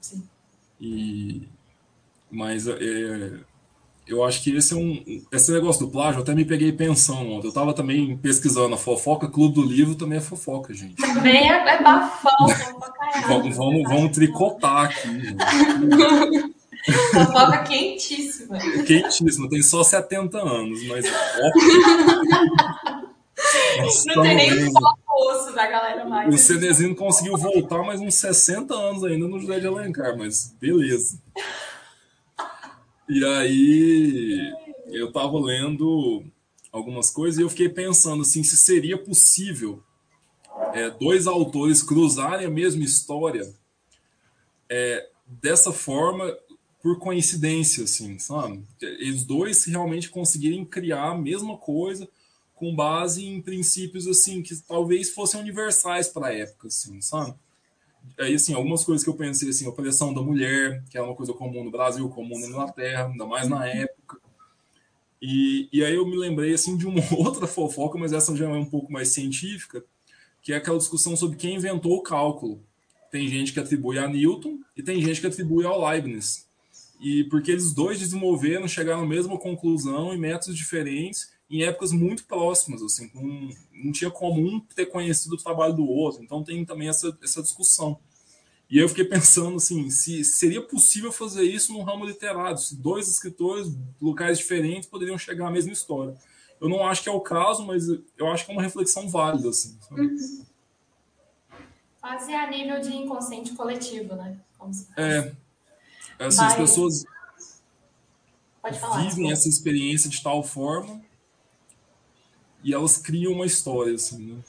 [0.02, 0.24] Sim.
[0.80, 1.48] E...
[2.32, 3.40] Mas é,
[4.08, 5.04] eu acho que esse é um.
[5.32, 7.46] Esse negócio do plágio, eu até me peguei pensando ontem.
[7.46, 10.96] Eu estava também pesquisando a fofoca, Clube do Livro também é fofoca, gente.
[10.96, 12.48] Também é, é bafão,
[13.28, 15.36] vamos, vamos, vamos tricotar aqui.
[17.12, 18.58] Fofoca quentíssima.
[18.86, 21.06] Quentíssima, tem só 70 anos, mas.
[24.06, 24.52] não tem nem
[25.08, 26.34] osso da galera mais.
[26.34, 31.22] O Cenezinho conseguiu voltar mais uns 60 anos ainda no José de Alencar, mas beleza.
[33.08, 34.54] E aí
[34.88, 36.24] eu tava lendo
[36.72, 39.82] algumas coisas e eu fiquei pensando assim, se seria possível
[40.74, 43.52] é, dois autores cruzarem a mesma história
[44.70, 46.32] é, dessa forma
[46.82, 48.64] por coincidência, assim, sabe?
[48.82, 52.08] Eles dois realmente conseguirem criar a mesma coisa
[52.60, 57.34] com base em princípios, assim, que talvez fossem universais para a época, assim, sabe?
[58.20, 61.16] Aí, assim, algumas coisas que eu pensei, assim, a opressão da mulher, que é uma
[61.16, 64.20] coisa comum no Brasil, comum na Inglaterra, ainda mais na época.
[65.22, 68.50] E, e aí eu me lembrei, assim, de uma outra fofoca, mas essa já é
[68.50, 69.82] um pouco mais científica,
[70.42, 72.62] que é aquela discussão sobre quem inventou o cálculo.
[73.10, 76.50] Tem gente que atribui a Newton e tem gente que atribui ao Leibniz
[77.00, 82.26] e porque eles dois desenvolveram, chegaram à mesma conclusão em métodos diferentes, em épocas muito
[82.26, 86.64] próximas, assim, com, não tinha como um ter conhecido o trabalho do outro, então tem
[86.64, 87.98] também essa, essa discussão.
[88.70, 93.08] E eu fiquei pensando assim, se seria possível fazer isso no ramo literário, se dois
[93.08, 96.16] escritores, locais diferentes, poderiam chegar à mesma história.
[96.62, 99.50] Eu não acho que é o caso, mas eu acho que é uma reflexão válida,
[99.50, 99.78] assim.
[99.92, 100.46] Uhum.
[102.00, 104.40] Quase a nível de inconsciente coletivo, né?
[104.98, 105.32] é,
[106.20, 106.52] Assim, Mas...
[106.52, 107.06] As pessoas
[108.78, 111.02] falar, vivem essa experiência de tal forma
[112.64, 114.42] e elas criam uma história, assim, né?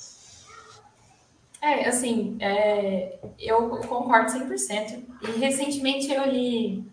[1.62, 5.05] É, assim, é, eu concordo 100%.
[5.23, 6.85] E recentemente eu li,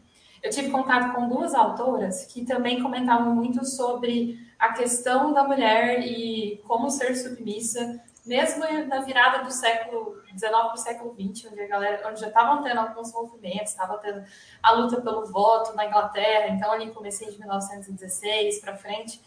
[0.44, 6.02] eu tive contato com duas autoras que também comentavam muito sobre a questão da mulher
[6.06, 11.62] e como ser submissa mesmo na virada do século XIX para o século XX, onde
[11.62, 14.22] a galera, onde já estavam tendo alguns movimentos, estava tendo
[14.62, 19.22] a luta pelo voto na Inglaterra, então ali comecei de 1916 para frente.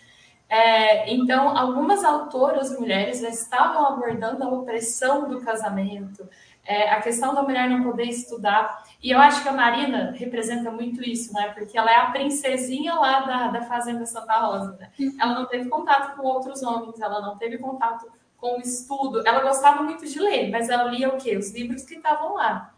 [0.51, 6.29] É, então, algumas autoras mulheres já estavam abordando a opressão do casamento,
[6.67, 8.83] é, a questão da mulher não poder estudar.
[9.01, 11.53] E eu acho que a Marina representa muito isso, né?
[11.55, 14.77] Porque ela é a princesinha lá da, da Fazenda Santa Rosa.
[14.77, 14.91] Né?
[15.21, 19.25] Ela não teve contato com outros homens, ela não teve contato com o estudo.
[19.25, 21.37] Ela gostava muito de ler, mas ela lia o quê?
[21.37, 22.75] Os livros que estavam lá.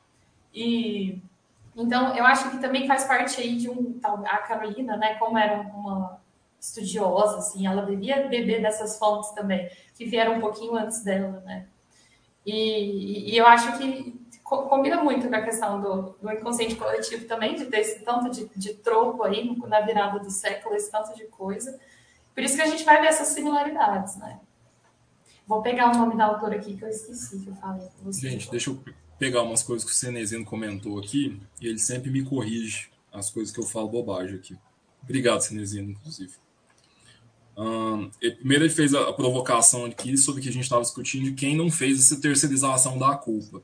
[0.55, 1.23] E
[1.75, 5.15] então eu acho que também faz parte aí de um a Carolina, né?
[5.15, 6.22] Como era uma
[6.63, 11.67] estudiosa, assim, ela devia beber dessas fontes também, que vieram um pouquinho antes dela, né?
[12.47, 17.57] E, e eu acho que combina muito com a questão do, do, inconsciente coletivo também,
[17.57, 21.25] de ter esse tanto de, de troco aí na virada do século, esse tanto de
[21.25, 21.79] coisa.
[22.35, 24.39] Por isso que a gente vai ver essas similaridades, né?
[25.47, 27.89] Vou pegar o nome da autora aqui que eu esqueci que eu falei.
[28.13, 28.81] Gente, deixa eu
[29.19, 33.53] pegar umas coisas que o Cenezino comentou aqui, e ele sempre me corrige as coisas
[33.53, 34.57] que eu falo bobagem aqui.
[35.03, 36.42] Obrigado, Cenezino, inclusive.
[37.57, 41.57] Um, primeiro ele fez a, provocação aqui sobre que a gente estava discutindo de quem
[41.57, 43.63] não fez essa terceirização da culpa.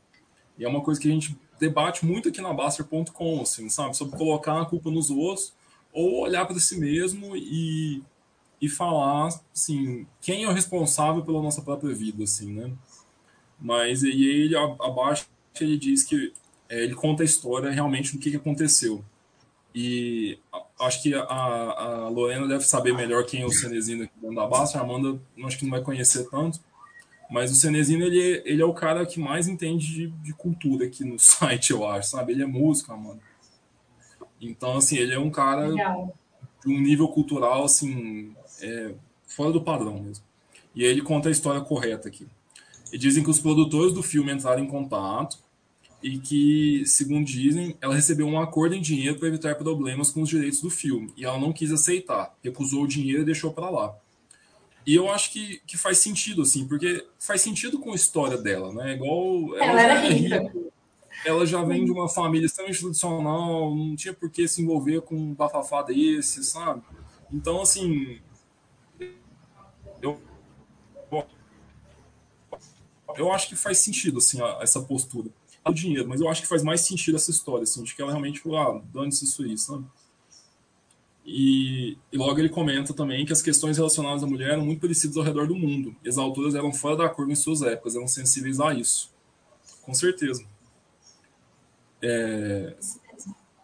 [0.59, 3.96] E é uma coisa que a gente debate muito aqui na Baster.com, assim, sabe?
[3.96, 5.53] Sobre colocar a culpa nos outros
[5.92, 8.03] ou olhar para si mesmo e,
[8.61, 12.70] e falar, assim, quem é o responsável pela nossa própria vida, assim, né?
[13.59, 15.27] Mas e ele abaixo
[15.61, 16.33] ele diz que
[16.68, 19.05] é, ele conta a história realmente do que, que aconteceu.
[19.80, 20.40] E
[20.80, 24.44] acho que a, a Lorena deve saber melhor quem é o Cenezino aqui dentro da
[24.44, 24.76] Basta.
[24.76, 26.58] A Amanda acho que não vai conhecer tanto.
[27.30, 31.04] Mas o Cenezino, ele, ele é o cara que mais entende de, de cultura aqui
[31.04, 32.32] no site, eu acho, sabe?
[32.32, 33.20] Ele é músico, Amanda.
[34.40, 36.12] Então, assim, ele é um cara Legal.
[36.60, 38.94] de um nível cultural, assim, é,
[39.28, 40.24] fora do padrão mesmo.
[40.74, 42.26] E ele conta a história correta aqui.
[42.92, 45.38] E dizem que os produtores do filme entraram em contato
[46.02, 50.28] e que, segundo dizem, ela recebeu um acordo em dinheiro para evitar problemas com os
[50.28, 51.12] direitos do filme.
[51.16, 53.96] E ela não quis aceitar, recusou o dinheiro e deixou para lá.
[54.87, 58.72] E eu acho que, que faz sentido, assim, porque faz sentido com a história dela,
[58.72, 58.94] né?
[58.94, 59.56] Igual.
[59.56, 60.40] Ela, ela era rica.
[60.40, 60.68] rica.
[61.24, 65.16] Ela já vem de uma família extremamente tradicional, não tinha por que se envolver com
[65.16, 66.80] um bafafá desse, sabe?
[67.30, 68.20] Então, assim.
[70.00, 70.22] Eu,
[73.16, 75.28] eu acho que faz sentido, assim, essa postura
[75.70, 78.11] o dinheiro, mas eu acho que faz mais sentido essa história, assim, de que ela
[78.11, 79.85] realmente falou, ah, dane-se isso aí, sabe?
[81.31, 85.16] E, e, logo ele comenta também que as questões relacionadas à mulher eram muito parecidas
[85.18, 85.94] ao redor do mundo.
[86.02, 89.12] E as autoras eram fora da curva em suas épocas, eram sensíveis a isso.
[89.83, 90.42] Com certeza.
[92.02, 92.74] É...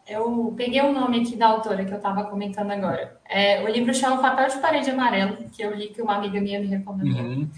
[0.07, 3.19] Eu peguei o nome aqui da autora que eu estava comentando agora.
[3.27, 6.61] É, o livro chama Papel de Parede Amarelo, que eu li que uma amiga minha
[6.61, 7.23] me recomendou.
[7.23, 7.51] Uhum.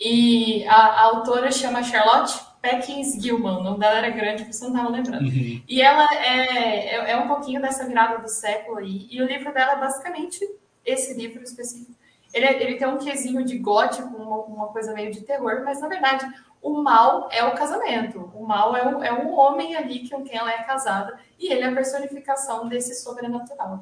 [0.00, 2.34] E a, a, autora chama Charlotte
[2.66, 5.24] Peckins Gilman, o nome dela era grande, você não estava lembrando.
[5.24, 5.62] Uhum.
[5.68, 9.54] E ela é, é, é, um pouquinho dessa virada do século aí, e o livro
[9.54, 10.40] dela é basicamente
[10.84, 11.94] esse livro específico.
[12.34, 15.80] Ele, é, ele tem um quesinho de gótico, uma, uma, coisa meio de terror, mas
[15.80, 16.26] na verdade
[16.60, 18.32] o mal é o casamento.
[18.34, 21.62] O mal é, o, é um homem ali com quem ela é casada, e ele
[21.62, 23.80] é a personificação desse sobrenatural.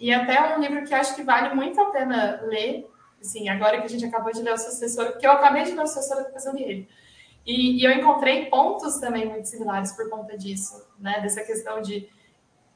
[0.00, 3.78] E até é um livro que acho que vale muito a pena ler, assim, agora
[3.78, 6.24] que a gente acabou de ler o sucessor, porque eu acabei de ler o sucessor
[6.24, 6.88] depois eu li ele.
[7.46, 11.20] E, e, eu encontrei pontos também muito similares por conta disso, né?
[11.20, 12.08] Dessa questão de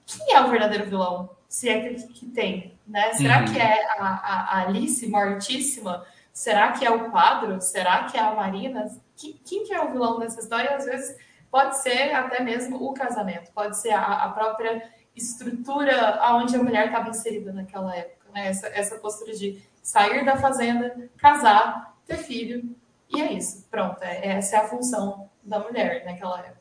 [0.06, 1.30] quem é o verdadeiro vilão?
[1.48, 3.14] Se é que, que tem, né?
[3.14, 3.44] Será uhum.
[3.46, 6.04] que é a, a, Alice mortíssima?
[6.32, 7.60] Será que é o quadro?
[7.62, 8.86] Será que é a Marina?
[9.16, 10.76] Quem, quem que é o vilão nessa história?
[10.76, 11.16] Às vezes
[11.50, 14.82] pode ser até mesmo o casamento, pode ser a, a própria
[15.16, 18.48] estrutura aonde a mulher estava inserida naquela época, né?
[18.48, 22.76] Essa, essa postura de sair da fazenda, casar, ter filho
[23.10, 24.02] e é isso, pronto.
[24.02, 26.58] É, essa é a função da mulher naquela época.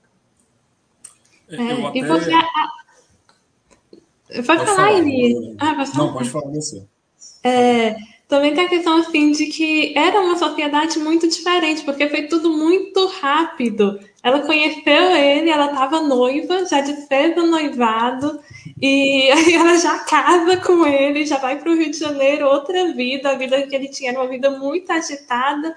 [1.49, 1.97] É, até...
[1.97, 2.31] E você.
[4.29, 5.55] Pode, pode falar, Eli.
[5.59, 6.05] Ah, pode falar.
[6.05, 6.87] Não, pode falar você.
[7.43, 7.95] É,
[8.27, 12.51] também tem a questão assim de que era uma sociedade muito diferente, porque foi tudo
[12.51, 13.99] muito rápido.
[14.21, 18.41] Ela conheceu ele, ela estava noiva, já desfez o noivado,
[18.81, 22.91] e aí ela já casa com ele, já vai para o Rio de Janeiro, outra
[22.91, 25.73] vida, a vida que ele tinha era uma vida muito agitada.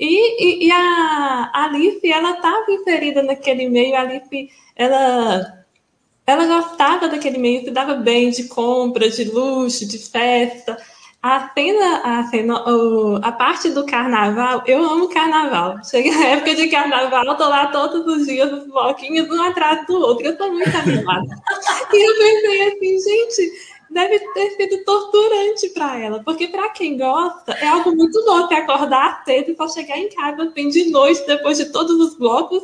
[0.00, 5.64] E, e, e a, Alice, ela estava inserida naquele meio, a Alice, ela,
[6.26, 10.78] ela gostava daquele meio, se dava bem de compra, de luxo, de festa.
[11.22, 12.64] A cena, a, cena
[13.22, 15.84] a parte do carnaval, eu amo carnaval.
[15.84, 20.00] Chega a época de carnaval, tô lá todos os dias, os bloquinhos, um atrás do
[20.00, 20.24] outro.
[20.24, 21.28] Eu tô muito animada.
[21.92, 23.52] e eu pensei assim, gente,
[23.90, 28.54] deve ter sido torturante para ela, porque para quem gosta é algo muito bom você
[28.54, 32.62] acordar cedo e só chegar em casa assim, de noite depois de todos os blocos.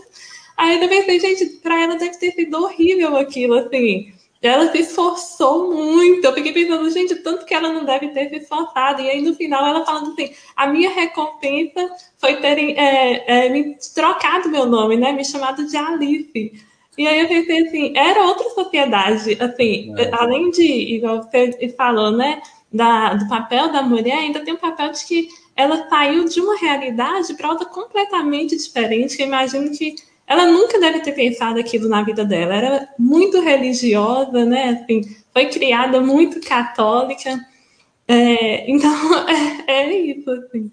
[0.56, 4.12] Aí eu pensei, gente, para ela deve ter sido horrível aquilo, assim.
[4.40, 6.24] ela se esforçou muito.
[6.24, 9.02] Eu fiquei pensando, gente, tanto que ela não deve ter se esforçado.
[9.02, 13.76] E aí, no final, ela falando assim: a minha recompensa foi terem é, é, me
[13.94, 15.12] trocado meu nome, né?
[15.12, 16.52] Me chamado de Alice.
[16.96, 20.10] E aí eu pensei assim, era outra sociedade, assim, é.
[20.12, 22.40] além de, igual você falou, né,
[22.72, 26.56] da, do papel da mulher, ainda tem o papel de que ela saiu de uma
[26.58, 31.88] realidade para outra completamente diferente, que eu imagino que ela nunca deve ter pensado aquilo
[31.88, 32.54] na vida dela.
[32.54, 34.80] Era muito religiosa, né?
[34.82, 37.38] Assim, foi criada muito católica.
[38.08, 40.70] É, então, é, é, isso, assim.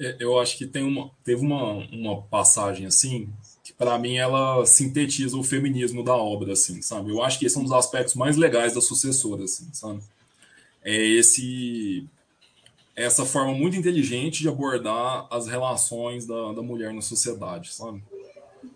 [0.00, 3.28] É, eu acho que tem uma, teve uma, uma passagem assim
[3.78, 7.10] para mim ela sintetiza o feminismo da obra, assim, sabe?
[7.10, 10.00] Eu acho que esse é um dos aspectos mais legais da sucessora, assim, sabe?
[10.84, 12.06] É esse
[12.94, 18.02] essa forma muito inteligente de abordar as relações da, da mulher na sociedade, sabe?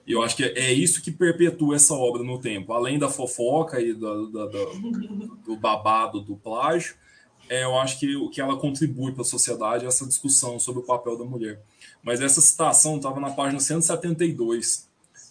[0.06, 2.72] E eu acho que é, isso que perpetua essa obra no tempo.
[2.72, 6.94] Além da fofoca e do, do, do, do babado do plágio,
[7.48, 10.80] é, eu acho que o que ela contribui para a sociedade é essa discussão sobre
[10.80, 11.60] o papel da mulher.
[12.02, 14.85] Mas essa citação estava na página 172,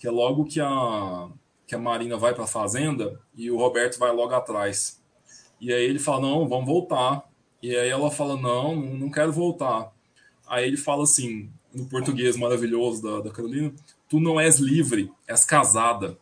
[0.05, 1.29] que é logo que a,
[1.65, 5.01] que a Marina vai para a fazenda e o Roberto vai logo atrás.
[5.59, 7.27] E aí ele fala: Não, vamos voltar.
[7.59, 9.91] E aí ela fala: Não, não quero voltar.
[10.47, 13.73] Aí ele fala assim, no português maravilhoso da, da Carolina:
[14.07, 16.19] tu não és livre, és casada.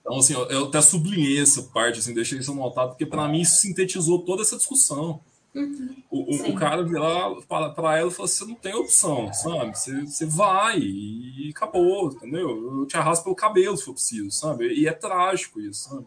[0.00, 3.56] Então, assim, eu, até sublinhei essa parte, assim, deixei isso anotado, porque para mim isso
[3.56, 5.20] sintetizou toda essa discussão.
[5.54, 6.02] Uhum.
[6.10, 9.76] O, o, o, cara virar para ela e falar: você não tem opção, sabe?
[9.76, 12.80] Você, você vai e acabou, entendeu?
[12.80, 14.72] Eu te arrasto pelo cabelo se for preciso, sabe?
[14.72, 16.06] E é trágico isso, sabe?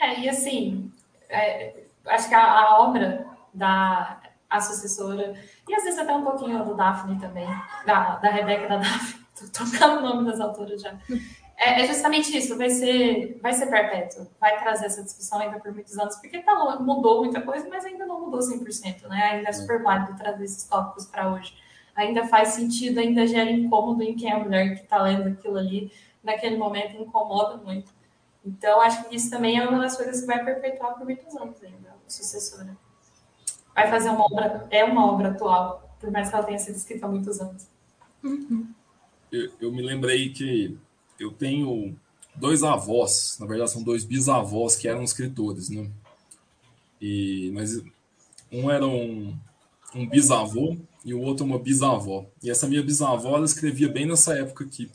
[0.00, 0.90] É, e assim,
[1.28, 3.24] é, acho que a, a obra
[3.54, 5.34] da a sucessora,
[5.66, 7.46] e às vezes até um pouquinho do Daphne também,
[7.86, 10.94] da, da Rebeca da Daphne, tô trocando o nome das autoras já.
[11.56, 15.72] É, é, justamente isso, vai ser, vai ser perpétuo, vai trazer essa discussão ainda por
[15.72, 19.22] muitos anos, porque tá, mudou muita coisa, mas ainda não mudou 100%, né?
[19.32, 21.54] Ainda é super válido trazer esses tópicos para hoje.
[21.94, 25.58] Ainda faz sentido, ainda gera incômodo em quem é a mulher que está lendo aquilo
[25.58, 27.92] ali, naquele momento incomoda muito.
[28.44, 31.62] Então, acho que isso também é uma das coisas que vai perpetuar por muitos anos
[31.62, 32.76] ainda, a sucessora
[33.74, 37.06] vai fazer uma obra, é uma obra atual, por mais que ela tenha sido escrita
[37.06, 37.66] há muitos anos.
[38.22, 38.68] Uhum.
[39.30, 40.78] Eu, eu, me lembrei que
[41.22, 41.96] eu tenho
[42.34, 45.90] dois avós, na verdade são dois bisavós que eram escritores, né?
[47.00, 47.82] E, mas
[48.50, 49.36] um era um,
[49.94, 52.26] um bisavô e o outro uma bisavó.
[52.42, 54.90] E essa minha bisavó, ela escrevia bem nessa época aqui.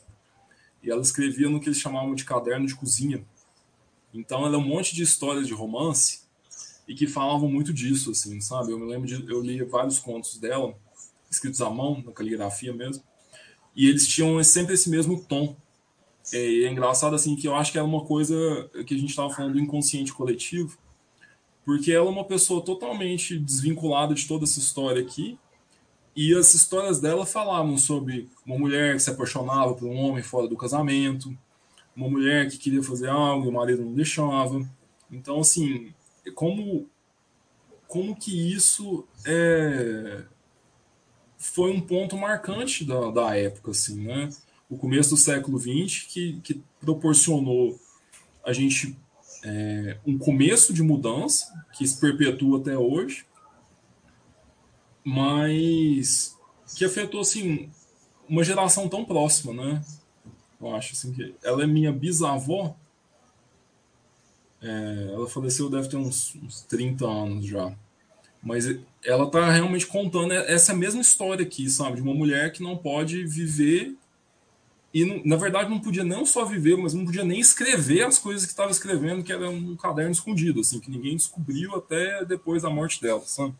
[0.82, 3.26] E ela escrevia no que eles chamavam de caderno de cozinha.
[4.14, 6.22] Então, ela é um monte de histórias de romance
[6.88, 8.72] e que falavam muito disso, assim, sabe?
[8.72, 10.74] Eu me lembro de eu li vários contos dela,
[11.30, 13.04] escritos à mão, na caligrafia mesmo,
[13.76, 15.56] e eles tinham sempre esse mesmo tom.
[16.34, 18.36] É, é engraçado, assim, que eu acho que era uma coisa
[18.86, 20.78] que a gente estava falando do inconsciente coletivo,
[21.66, 25.38] porque ela é uma pessoa totalmente desvinculada de toda essa história aqui,
[26.16, 30.48] e as histórias dela falavam sobre uma mulher que se apaixonava por um homem fora
[30.48, 31.38] do casamento,
[31.96, 34.68] uma mulher que queria fazer algo e o marido não deixava.
[35.12, 35.94] Então, assim,
[36.34, 36.90] como
[37.88, 40.24] como que isso é,
[41.38, 44.30] foi um ponto marcante da, da época, assim, né?
[44.70, 47.80] O começo do século XX que, que proporcionou
[48.44, 48.98] a gente
[49.44, 53.26] é, um começo de mudança que se perpetua até hoje,
[55.04, 56.36] mas
[56.76, 57.70] que afetou assim
[58.28, 59.82] uma geração tão próxima, né?
[60.60, 62.76] Eu acho assim que ela é minha bisavó,
[64.62, 67.74] é, ela faleceu, deve ter uns, uns 30 anos já.
[68.42, 68.66] Mas
[69.04, 71.98] ela está realmente contando essa mesma história aqui, sabe?
[71.98, 73.96] De uma mulher que não pode viver
[75.02, 78.46] e, na verdade, não podia não só viver, mas não podia nem escrever as coisas
[78.46, 82.70] que estava escrevendo, que era um caderno escondido, assim, que ninguém descobriu até depois da
[82.70, 83.54] morte dela, sabe?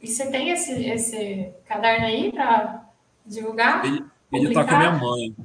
[0.00, 2.88] E você tem esse, esse caderno aí para
[3.26, 3.84] divulgar?
[3.84, 5.36] Ele, ele tá com a minha mãe.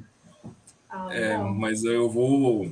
[0.89, 2.71] Ah, é, mas eu vou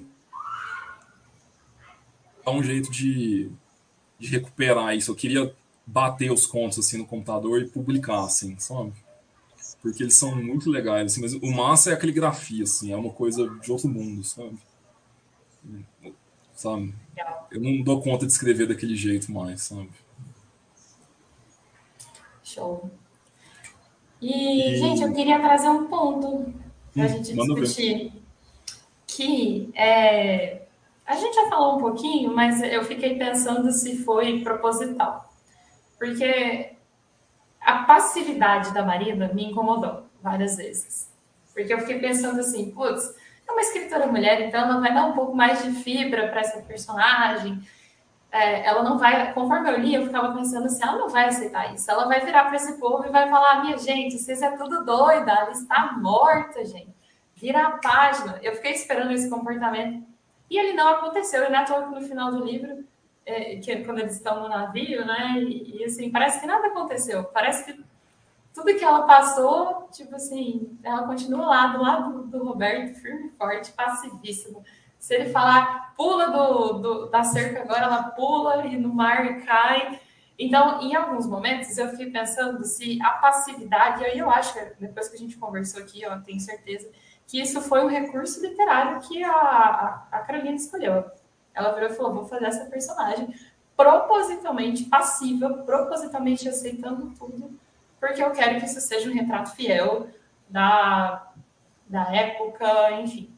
[2.45, 3.51] dar um jeito de,
[4.17, 5.11] de recuperar isso.
[5.11, 5.53] Eu queria
[5.85, 8.93] bater os contos assim no computador e publicar, assim, sabe?
[9.81, 13.11] Porque eles são muito legais, assim, mas o massa é a caligrafia, assim, é uma
[13.11, 14.57] coisa de outro mundo, sabe?
[16.53, 16.93] Sabe?
[17.49, 19.89] Eu não dou conta de escrever daquele jeito mais, sabe?
[22.43, 22.89] Show.
[24.21, 24.77] E, e...
[24.77, 26.53] gente, eu queria trazer um ponto
[26.93, 28.11] para a hum, gente discutir.
[28.11, 28.13] Ver.
[29.07, 30.63] Que é,
[31.05, 35.33] a gente já falou um pouquinho, mas eu fiquei pensando se foi proposital.
[35.97, 36.68] Porque
[37.61, 40.05] a passividade da Marina me incomodou.
[40.21, 41.09] várias vezes.
[41.53, 43.15] Porque eu fiquei pensando assim, putz,
[43.47, 46.61] é uma escritora mulher, então ela vai dar um pouco mais de fibra para essa
[46.61, 47.61] personagem.
[48.31, 51.73] É, ela não vai, conforme eu li, eu ficava pensando assim, ela não vai aceitar
[51.73, 51.89] isso.
[51.89, 55.31] Ela vai virar para esse povo e vai falar: minha gente, vocês é tudo doida,
[55.31, 56.93] ela está morta, gente.
[57.35, 58.39] Vira a página.
[58.43, 60.05] Eu fiquei esperando esse comportamento
[60.49, 61.43] e ele não aconteceu.
[61.45, 62.83] E na toa no final do livro,
[63.25, 65.35] é, que é quando eles estão no navio, né?
[65.37, 67.23] E, e, assim, parece que nada aconteceu.
[67.25, 67.83] Parece que
[68.53, 73.37] tudo que ela passou, tipo assim, ela continua lá do lado do Roberto, firme e
[73.37, 74.61] forte, passivíssima.
[74.97, 79.99] Se ele falar, pula do, do, da cerca agora, ela pula e no mar cai.
[80.37, 85.07] Então, em alguns momentos, eu fiquei pensando se a passividade, e aí eu acho, depois
[85.07, 86.89] que a gente conversou aqui, eu tenho certeza,
[87.27, 91.05] que isso foi um recurso literário que a, a, a Carolina escolheu.
[91.53, 93.33] Ela virou e falou: vou fazer essa personagem
[93.75, 97.57] propositalmente passiva, propositalmente aceitando tudo,
[97.99, 100.07] porque eu quero que isso seja um retrato fiel
[100.49, 101.31] da,
[101.87, 103.33] da época, enfim.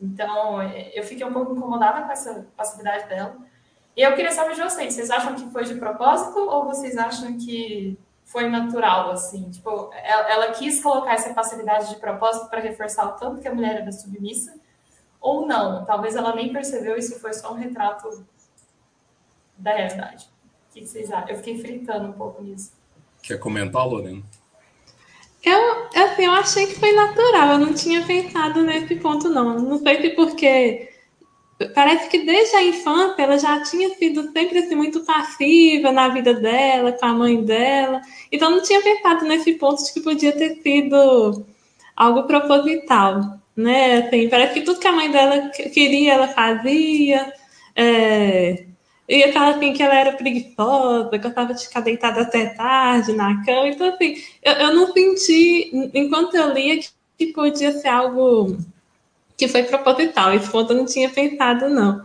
[0.00, 3.36] Então, eu fiquei um pouco incomodada com essa passividade dela.
[3.96, 7.36] E eu queria saber de vocês: vocês acham que foi de propósito ou vocês acham
[7.36, 9.50] que foi natural, assim?
[9.50, 13.54] Tipo, ela, ela quis colocar essa passividade de propósito para reforçar o tanto que a
[13.54, 14.54] mulher era submissa?
[15.20, 15.84] Ou não?
[15.84, 18.24] Talvez ela nem percebeu isso foi só um retrato
[19.56, 20.28] da realidade.
[20.70, 21.28] O que vocês acham?
[21.28, 22.72] Eu fiquei fritando um pouco nisso.
[23.22, 24.22] Quer comentar, Lorena?
[25.42, 29.58] Eu, assim, eu achei que foi natural, eu não tinha pensado nesse ponto, não.
[29.58, 30.90] Não sei se porque
[31.74, 36.34] parece que desde a infância ela já tinha sido sempre assim, muito passiva na vida
[36.34, 38.00] dela, com a mãe dela.
[38.30, 41.44] Então não tinha pensado nesse ponto de que podia ter sido
[41.96, 43.98] algo proposital, né?
[43.98, 47.32] Assim, parece que tudo que a mãe dela queria, ela fazia.
[47.74, 48.64] É,
[49.08, 53.44] e eu falo assim que ela era preguiçosa, gostava de ficar deitada até tarde na
[53.44, 53.68] cama.
[53.68, 56.88] Então, assim, eu, eu não senti, enquanto eu lia, que,
[57.18, 58.56] que podia ser algo
[59.36, 60.32] que foi proposital.
[60.34, 62.04] Esse ponto eu não tinha pensado, não.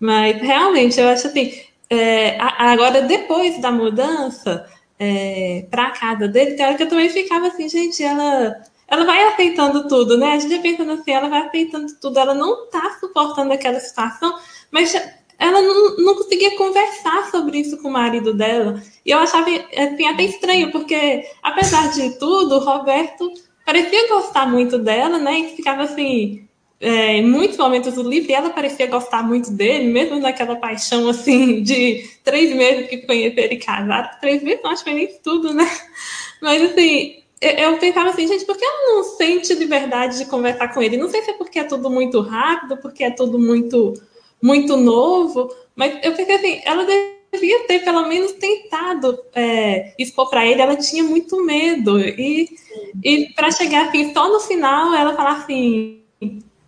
[0.00, 1.52] Mas realmente, eu acho assim,
[1.90, 4.66] é, agora depois da mudança
[4.98, 9.04] é, para a casa dele, tem hora que eu também ficava assim, gente, ela, ela
[9.04, 10.32] vai aceitando tudo, né?
[10.32, 14.34] A gente ia pensando assim, ela vai aceitando tudo, ela não está suportando aquela situação,
[14.70, 14.94] mas
[15.38, 18.82] ela não, não, conseguia conversar sobre isso com o marido dela.
[19.04, 23.30] E eu achava assim, até estranho, porque apesar de tudo, o Roberto
[23.64, 25.38] parecia gostar muito dela, né?
[25.38, 26.48] E ficava assim,
[26.80, 31.62] é, em muitos momentos do livro, ela parecia gostar muito dele, mesmo naquela paixão assim
[31.62, 34.10] de três meses que conheceram e casaram.
[34.20, 35.70] Três meses, não acho que nem tudo, né?
[36.40, 40.82] Mas assim, eu pensava assim, gente, por que ela não sente liberdade de conversar com
[40.82, 40.96] ele?
[40.96, 43.94] Não sei se é porque é tudo muito rápido, porque é tudo muito,
[44.42, 46.84] muito novo, mas eu pensei assim, ela
[47.32, 52.00] devia ter pelo menos tentado é, expor para ele, ela tinha muito medo.
[52.00, 52.48] E,
[53.04, 56.02] e para chegar assim, só no final ela falar assim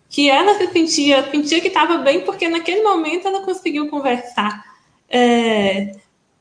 [0.09, 4.63] que ela se sentia, sentia que estava bem, porque naquele momento ela conseguiu conversar.
[5.09, 5.93] É,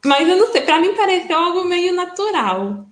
[0.04, 2.89] mas eu não sei, para mim pareceu algo meio natural.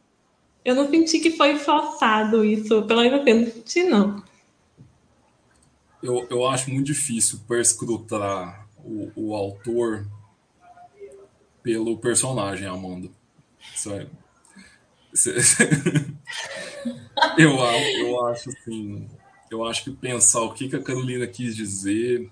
[0.69, 4.23] Eu não senti que foi forçado isso, pelo menos eu não senti, não.
[6.03, 10.07] Eu, eu acho muito difícil perscrutar o, o autor
[11.63, 13.09] pelo personagem, Amanda.
[17.37, 19.09] Eu, eu acho assim
[19.51, 22.31] eu acho que pensar o que, que a Carolina quis dizer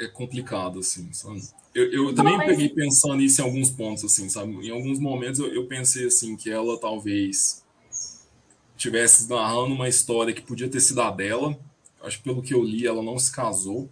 [0.00, 1.42] é complicado, assim, sabe?
[1.74, 2.46] Eu, eu também mas...
[2.46, 4.52] peguei pensando nisso em alguns pontos, assim, sabe?
[4.66, 7.64] Em alguns momentos eu, eu pensei, assim, que ela talvez
[8.76, 11.58] tivesse narrando uma história que podia ter sido a dela.
[12.02, 13.90] Acho que pelo que eu li, ela não se casou.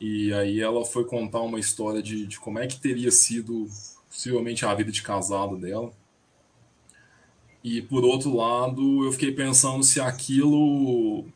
[0.00, 3.68] E aí ela foi contar uma história de, de como é que teria sido
[4.08, 5.92] possivelmente a vida de casado dela.
[7.64, 11.26] E por outro lado, eu fiquei pensando se aquilo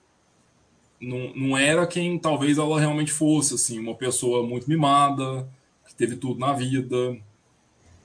[1.02, 5.48] não, não era quem talvez ela realmente fosse, assim, uma pessoa muito mimada,
[5.86, 7.18] que teve tudo na vida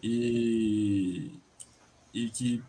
[0.02, 1.32] e,
[2.12, 2.64] e que,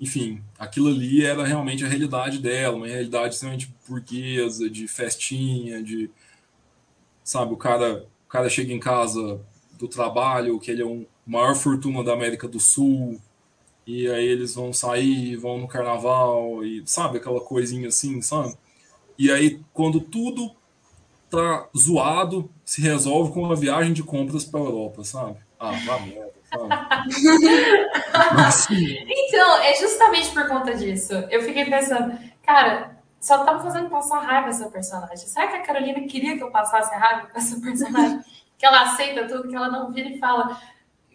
[0.00, 6.10] enfim, aquilo ali era realmente a realidade dela, uma realidade extremamente burguesa, de festinha, de,
[7.22, 9.38] sabe, o cara, o cara chega em casa
[9.78, 13.20] do trabalho, que ele é um maior fortuna da América do Sul,
[13.86, 18.56] e aí eles vão sair, vão no carnaval, e sabe aquela coisinha assim, sabe?
[19.18, 20.50] E aí quando tudo
[21.30, 25.36] tá zoado, se resolve com uma viagem de compras para Europa, sabe?
[25.58, 26.68] Ah, vá merda, sabe?
[29.08, 31.12] então, é justamente por conta disso.
[31.30, 35.26] Eu fiquei pensando, cara, só estamos fazendo passar raiva essa personagem.
[35.26, 38.20] Será que a Carolina queria que eu passasse raiva com essa personagem?
[38.56, 40.56] que ela aceita tudo, que ela não vira e fala,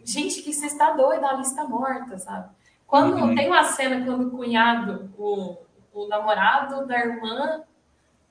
[0.04, 2.50] gente, que você está doida, a lista morta, sabe?
[2.86, 3.36] Quando uhum.
[3.36, 5.58] tem uma cena quando o cunhado, o,
[5.94, 7.64] o namorado da irmã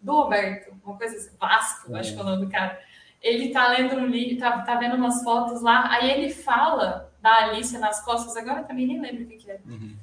[0.00, 2.80] do Roberto, uma coisa assim, Vasco, acho que é o nome do cara.
[3.20, 7.44] Ele tá lendo um livro, tá, tá vendo umas fotos lá, aí ele fala da
[7.44, 9.60] Alice nas costas, agora também nem lembro o que, que é.
[9.66, 9.96] Uhum.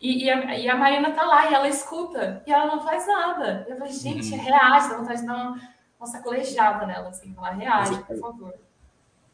[0.00, 3.04] E, e, a, e, a, Marina tá lá e ela escuta e ela não faz
[3.06, 3.66] nada.
[3.68, 4.40] Eu falei, gente, uhum.
[4.40, 5.60] reage, dá vontade de dar uma,
[5.98, 8.54] uma sacolejada nela, assim, falar, reage, por favor.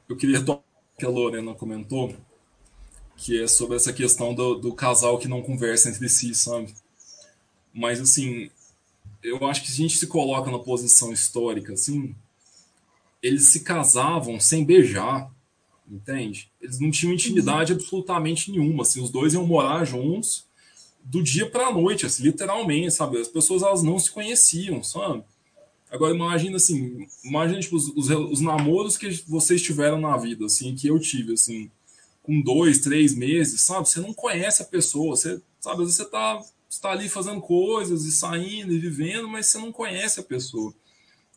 [0.08, 0.62] Eu queria tomar
[0.98, 2.14] que a Lorena comentou,
[3.16, 6.74] que é sobre essa questão do, do casal que não conversa entre si, sabe?
[7.72, 8.50] Mas, assim,
[9.24, 12.14] eu acho que a gente se coloca na posição histórica, assim,
[13.22, 15.30] eles se casavam sem beijar,
[15.90, 16.50] entende?
[16.60, 17.78] Eles não tinham intimidade uhum.
[17.78, 20.44] absolutamente nenhuma, assim, os dois iam morar juntos
[21.02, 23.18] do dia para a noite, assim, literalmente, sabe?
[23.18, 25.24] As pessoas elas não se conheciam, sabe?
[25.90, 30.74] Agora imagina assim, imagina tipo, os, os, os, namoros que vocês tiveram na vida, assim,
[30.74, 31.70] que eu tive, assim,
[32.22, 33.88] com dois, três meses, sabe?
[33.88, 35.82] Você não conhece a pessoa, você, sabe?
[35.82, 36.42] Às vezes você tá,
[36.74, 40.74] você tá ali fazendo coisas e saindo e vivendo, mas você não conhece a pessoa.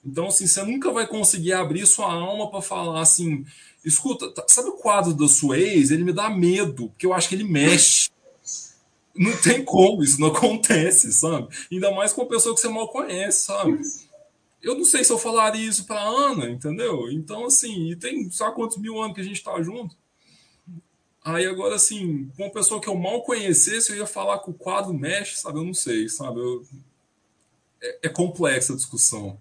[0.06, 3.46] Então, assim, você nunca vai conseguir abrir sua alma para falar assim,
[3.84, 5.92] escuta, tá, sabe o quadro da sua ex?
[5.92, 8.10] Ele me dá medo, porque eu acho que ele mexe.
[9.16, 11.48] Não tem como, isso não acontece, sabe?
[11.72, 13.80] Ainda mais com uma pessoa que você mal conhece, sabe?
[14.62, 17.12] Eu não sei se eu falaria isso para Ana, entendeu?
[17.12, 19.96] Então, assim, e tem sabe quantos mil anos que a gente tá junto?
[21.28, 24.54] Aí agora, assim, com uma pessoa que eu mal conhecesse, eu ia falar que o
[24.54, 25.60] quadro mexe, sabe?
[25.60, 26.40] Eu não sei, sabe?
[26.40, 26.64] Eu...
[27.82, 29.38] É, é complexa a discussão.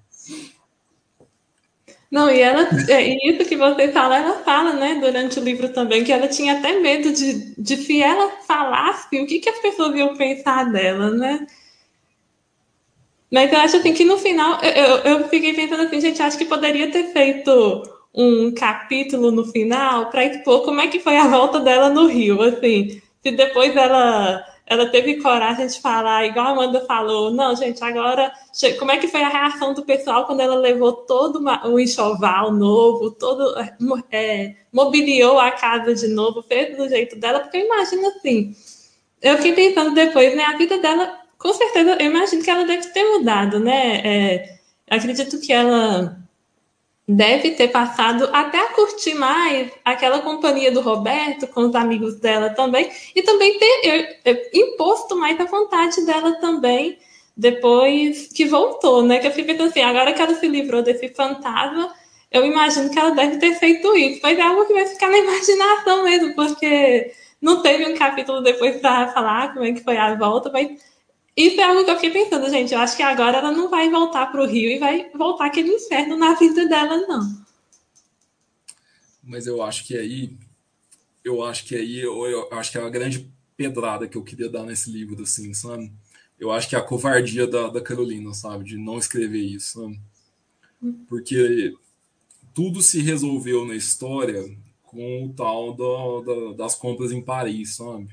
[2.11, 6.03] Não, e ela, é, isso que você fala, ela fala, né, durante o livro também,
[6.03, 9.95] que ela tinha até medo de, de se ela falasse, o que, que as pessoas
[9.95, 11.47] iam pensar dela, né?
[13.31, 16.47] Mas eu acho assim que no final, eu, eu fiquei pensando assim, gente, acho que
[16.47, 21.61] poderia ter feito um capítulo no final para expor como é que foi a volta
[21.61, 26.85] dela no Rio, assim, se depois ela ela teve coragem de falar, igual a Amanda
[26.87, 28.33] falou, não, gente, agora,
[28.81, 33.13] como é que foi a reação do pessoal quando ela levou todo o enxoval novo,
[33.13, 33.55] todo,
[34.11, 38.57] é, mobiliou a casa de novo, fez do jeito dela, porque eu imagino assim,
[39.23, 42.89] eu fiquei pensando depois, né, a vida dela, com certeza, eu imagino que ela deve
[42.89, 44.59] ter mudado, né, é,
[44.91, 46.26] acredito que ela
[47.09, 52.51] deve ter passado até a curtir mais aquela companhia do Roberto com os amigos dela
[52.51, 56.99] também e também ter imposto mais a vontade dela também
[57.37, 59.19] depois que voltou, né?
[59.19, 61.95] Que eu fiquei pensando assim, agora que ela se livrou desse fantasma,
[62.33, 65.19] eu imagino que ela deve ter feito isso, mas é algo que vai ficar na
[65.19, 70.15] imaginação mesmo, porque não teve um capítulo depois para falar como é que foi a
[70.15, 70.71] volta, mas
[71.37, 72.73] isso é algo que eu fiquei pensando, gente.
[72.73, 75.69] Eu acho que agora ela não vai voltar para o Rio e vai voltar aquele
[75.69, 77.45] inferno na vida dela, não.
[79.23, 80.35] Mas eu acho que aí,
[81.23, 84.49] eu acho que aí, eu, eu acho que é a grande pedrada que eu queria
[84.49, 85.93] dar nesse livro, assim, sabe?
[86.39, 88.65] Eu acho que é a covardia da, da Carolina, sabe?
[88.65, 90.01] De não escrever isso, sabe?
[91.09, 91.75] Porque
[92.55, 94.43] tudo se resolveu na história
[94.83, 95.75] com o tal
[96.55, 98.09] das compras em Paris, sabe?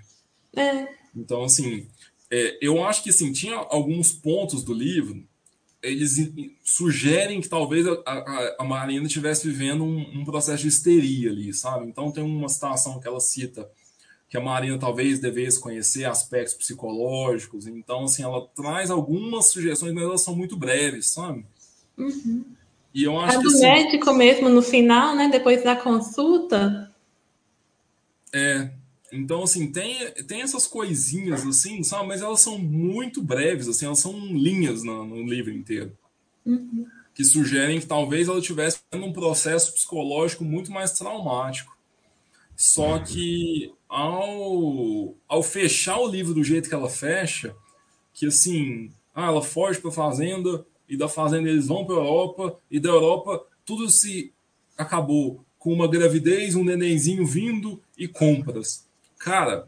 [0.55, 0.88] É.
[1.15, 1.88] Então, assim,
[2.36, 5.24] é, eu acho que assim, tinha alguns pontos do livro,
[5.84, 11.30] eles sugerem que talvez a, a, a Marina estivesse vivendo um, um, processo de histeria
[11.30, 11.86] ali, sabe?
[11.86, 13.70] Então tem uma situação que ela cita
[14.28, 17.68] que a Marina talvez devesse conhecer aspectos psicológicos.
[17.68, 21.46] Então, assim, ela traz algumas sugestões, mas elas são muito breves, sabe?
[21.96, 22.44] Uhum.
[22.96, 25.30] E eu acho a do que, assim, médico mesmo no final, né?
[25.32, 26.92] Depois da consulta.
[28.34, 28.72] É,
[29.16, 32.07] então, assim, tem, tem essas coisinhas, assim, sabe?
[32.07, 35.95] Mas elas são muito breves, assim, elas são linhas no, no livro inteiro.
[36.43, 36.88] Uhum.
[37.14, 41.78] Que sugerem que talvez ela estivesse num processo psicológico muito mais traumático.
[42.55, 47.55] Só que ao, ao fechar o livro do jeito que ela fecha,
[48.16, 51.99] que assim, ah, ela foge para a fazenda, e da fazenda eles vão para a
[51.99, 54.34] Europa, e da Europa tudo se
[54.76, 58.91] acabou com uma gravidez, um nenenzinho vindo e compras.
[59.24, 59.67] Cara,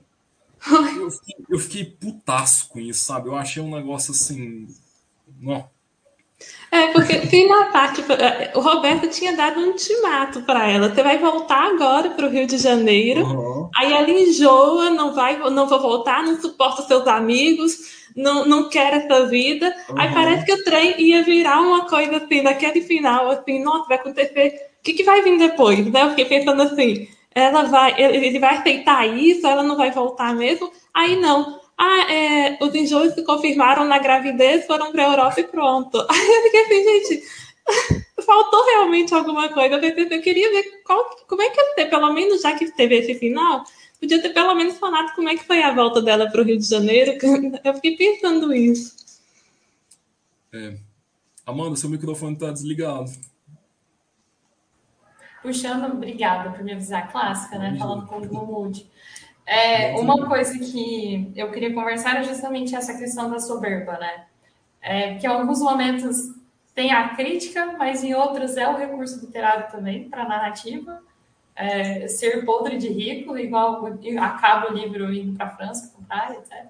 [0.98, 3.30] eu fiquei, eu fiquei putaço com isso, sabe?
[3.30, 4.68] Eu achei um negócio assim.
[5.40, 5.70] Não.
[6.72, 8.04] É, porque tem uma parte.
[8.54, 10.94] O Roberto tinha dado um ultimato para ela.
[10.94, 13.24] Você vai voltar agora para o Rio de Janeiro.
[13.24, 13.70] Uhum.
[13.76, 18.94] Aí ela enjoa, não vai, não vou voltar, não suporta seus amigos, não, não quer
[18.94, 19.74] essa vida.
[19.90, 20.00] Uhum.
[20.00, 23.98] Aí parece que o trem ia virar uma coisa assim, daquele final, assim, nossa, vai
[23.98, 24.72] acontecer.
[24.80, 25.86] O que, que vai vir depois?
[25.90, 26.04] Né?
[26.04, 30.72] Eu fiquei pensando assim, ela vai, ele vai aceitar isso, ela não vai voltar mesmo.
[30.94, 31.60] Aí não.
[31.78, 35.98] Ah, é, os enjoos se confirmaram na gravidez, foram para a Europa e pronto.
[36.10, 37.24] Aí eu fiquei assim, gente,
[38.26, 39.76] faltou realmente alguma coisa.
[39.76, 42.72] Eu, pensei, eu queria ver qual, como é que ia ter, pelo menos já que
[42.72, 43.66] teve esse final,
[44.00, 46.58] podia ter pelo menos falado como é que foi a volta dela para o Rio
[46.58, 47.18] de Janeiro.
[47.66, 48.96] Eu fiquei pensando isso.
[50.54, 50.78] É.
[51.46, 53.12] Amanda, seu microfone está desligado.
[55.46, 57.76] Puxando, obrigada por me avisar, clássica, né?
[57.78, 58.90] Falando com o Mood.
[59.46, 64.26] É, uma coisa que eu queria conversar é justamente essa questão da soberba, né?
[64.82, 66.34] É, que em alguns momentos
[66.74, 71.00] tem a crítica, mas em outros é o recurso literário também para a narrativa.
[71.56, 73.86] É, ser podre de rico, igual
[74.20, 76.66] acaba o livro indo para a França comprar, etc.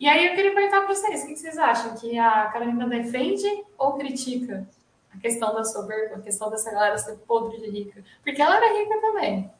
[0.00, 1.94] E aí eu queria perguntar para vocês, o que vocês acham?
[1.94, 3.46] Que a Carolina defende
[3.78, 4.66] ou critica
[5.14, 8.04] a questão da soberba, a questão dessa galera ser podre de rica?
[8.22, 9.50] Porque ela era rica também.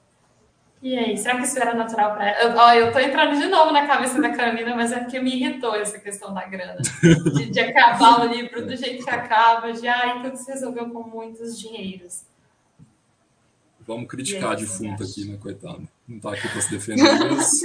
[0.83, 2.43] E aí, será que isso era natural para ela?
[2.43, 5.37] Eu, ó, eu tô entrando de novo na cabeça da Carolina, mas é porque me
[5.37, 6.81] irritou essa questão da grana.
[7.35, 11.03] De, de acabar o livro do jeito que acaba, de ai, tudo se resolveu com
[11.03, 12.23] muitos dinheiros.
[13.87, 15.87] Vamos criticar a defunta aqui, né, coitado.
[16.09, 17.61] Não tá aqui para se defender, mas.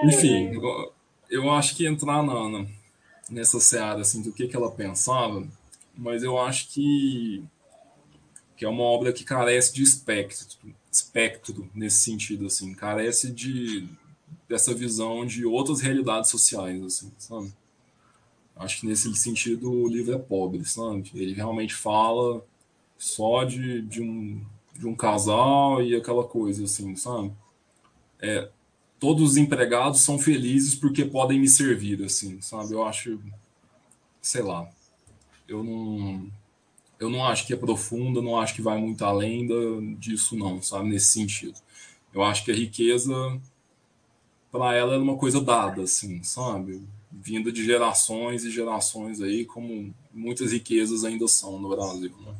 [0.04, 0.92] Enfim, eu,
[1.28, 2.66] eu, acho que entrar na, na,
[3.28, 5.46] nessa seara assim, do que, que ela pensava,
[6.00, 7.44] mas eu acho que,
[8.56, 10.46] que é uma obra que carece de espectro,
[10.90, 13.86] espectro nesse sentido, assim, carece de
[14.48, 17.52] dessa visão de outras realidades sociais, assim, sabe?
[18.56, 21.10] Acho que nesse sentido o livro é pobre, sabe?
[21.14, 22.44] Ele realmente fala
[22.98, 24.42] só de, de, um,
[24.74, 27.30] de um casal e aquela coisa, assim, sabe?
[28.20, 28.48] É,
[28.98, 32.72] todos os empregados são felizes porque podem me servir, assim, sabe?
[32.72, 33.20] Eu acho,
[34.20, 34.68] sei lá,
[35.50, 36.30] eu não,
[36.98, 39.54] eu não acho que é profunda, não acho que vai muito além da,
[39.98, 40.88] disso, não, sabe?
[40.88, 41.58] Nesse sentido.
[42.14, 43.12] Eu acho que a riqueza,
[44.52, 46.86] para ela, é uma coisa dada, assim, sabe?
[47.10, 52.34] Vinda de gerações e gerações aí, como muitas riquezas ainda são no Brasil, né?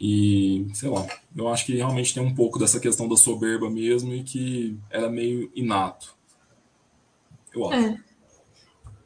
[0.00, 1.06] E, sei lá,
[1.36, 5.10] eu acho que realmente tem um pouco dessa questão da soberba mesmo e que era
[5.10, 6.16] meio inato.
[7.52, 7.86] Eu acho.
[7.86, 8.09] É.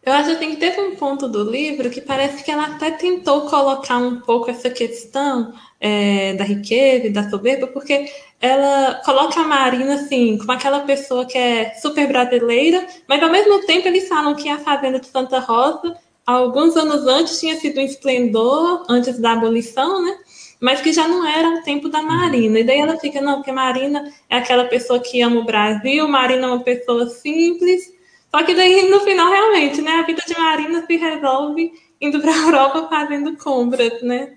[0.05, 3.97] Eu acho que teve um ponto do livro que parece que ela até tentou colocar
[3.97, 9.95] um pouco essa questão é, da riqueza e da soberba, porque ela coloca a Marina
[9.95, 14.49] assim, como aquela pessoa que é super brasileira, mas ao mesmo tempo eles falam que
[14.49, 15.97] a fazenda de Santa Rosa,
[16.27, 20.19] alguns anos antes, tinha sido um esplendor, antes da abolição, né?
[20.61, 22.59] mas que já não era o tempo da Marina.
[22.59, 26.47] E daí ela fica, não, porque Marina é aquela pessoa que ama o Brasil, Marina
[26.47, 27.94] é uma pessoa simples.
[28.35, 32.33] Só que daí, no final, realmente, né, a vida de Marina se resolve indo para
[32.33, 34.37] a Europa fazendo compras, né?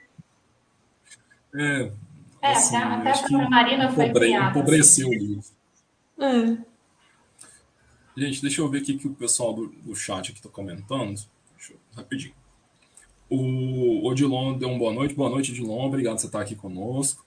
[1.56, 1.92] É,
[2.44, 5.42] é assim, até, até a Marina foi empobre, empobreceu assim.
[6.16, 6.58] o É.
[8.16, 11.20] Gente, deixa eu ver aqui que o pessoal do, do chat aqui está comentando.
[11.56, 12.36] Deixa eu, rapidinho.
[13.28, 15.16] O Odilon deu uma boa noite.
[15.16, 15.88] Boa noite, Odilon.
[15.88, 17.26] Obrigado por você estar aqui conosco.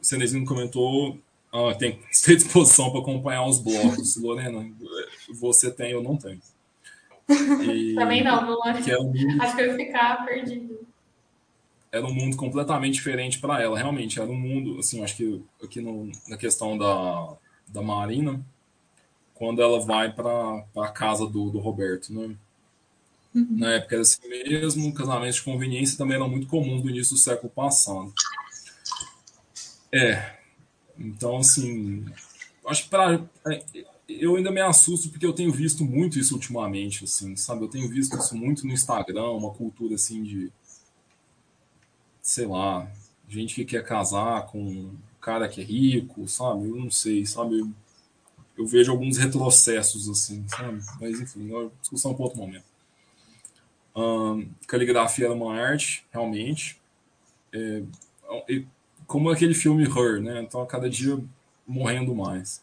[0.00, 1.18] O Cenezino comentou
[1.54, 4.16] ah, tem ter disposição para acompanhar os blocos.
[4.20, 4.68] Lorena,
[5.34, 6.40] você tem, eu não tenho.
[7.72, 8.84] E, Também não, não acho.
[8.84, 10.86] Que um mundo, acho que eu ia ficar perdido.
[11.90, 14.20] Era um mundo completamente diferente para ela, realmente.
[14.20, 17.34] Era um mundo, assim, acho que aqui no, na questão da,
[17.68, 18.44] da Marina,
[19.32, 22.34] quando ela vai para a casa do, do Roberto, né?
[23.34, 23.46] Uhum.
[23.50, 27.20] Na época era assim mesmo, casamentos de conveniência também eram muito comuns no início do
[27.20, 28.12] século passado.
[29.92, 30.34] É.
[30.98, 32.04] Então, assim,
[32.66, 33.20] acho que para.
[34.14, 37.64] É, eu ainda me assusto porque eu tenho visto muito isso ultimamente, assim, sabe?
[37.64, 40.52] Eu tenho visto isso muito no Instagram, uma cultura assim de.
[42.22, 42.90] Sei lá,
[43.28, 46.68] gente que quer casar com um cara que é rico, sabe?
[46.68, 47.60] Eu não sei, sabe?
[48.56, 50.80] Eu, vejo alguns retrocessos, assim, sabe?
[51.00, 52.64] Mas, enfim, é discussão para outro momento.
[53.96, 56.80] Um, caligrafia era uma arte, realmente.
[57.52, 57.82] É,
[59.06, 60.42] como aquele filme Her, né?
[60.42, 61.18] Então, a cada dia
[61.66, 62.62] morrendo mais.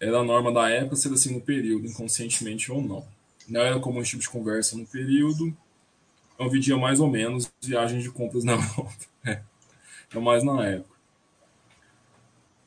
[0.00, 3.06] Era a norma da época ser assim no período, inconscientemente ou não.
[3.48, 5.56] Não era como um tipo de conversa no período.
[6.38, 8.94] Eu vidia mais ou menos viagens de compras na Europa.
[9.24, 10.96] É, mais na época.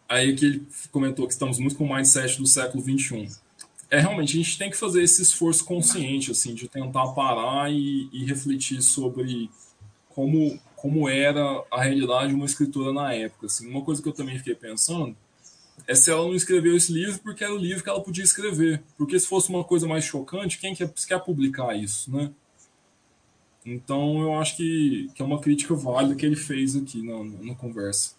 [0.09, 3.29] Aí que ele comentou que estamos muito com o mindset do século XXI
[3.91, 8.09] é realmente a gente tem que fazer esse esforço consciente assim de tentar parar e,
[8.13, 9.51] e, refletir sobre
[10.09, 14.13] como como era a realidade de uma escritora na época assim uma coisa que eu
[14.13, 15.15] também fiquei pensando
[15.93, 18.81] se ela não escreveu esse livro porque era o livro que ela podia escrever.
[18.97, 22.31] Porque se fosse uma coisa mais chocante quem quer, quer publicar isso né?
[23.65, 27.55] Então eu acho que, que é uma crítica válida que ele fez aqui na, na
[27.55, 28.15] conversa.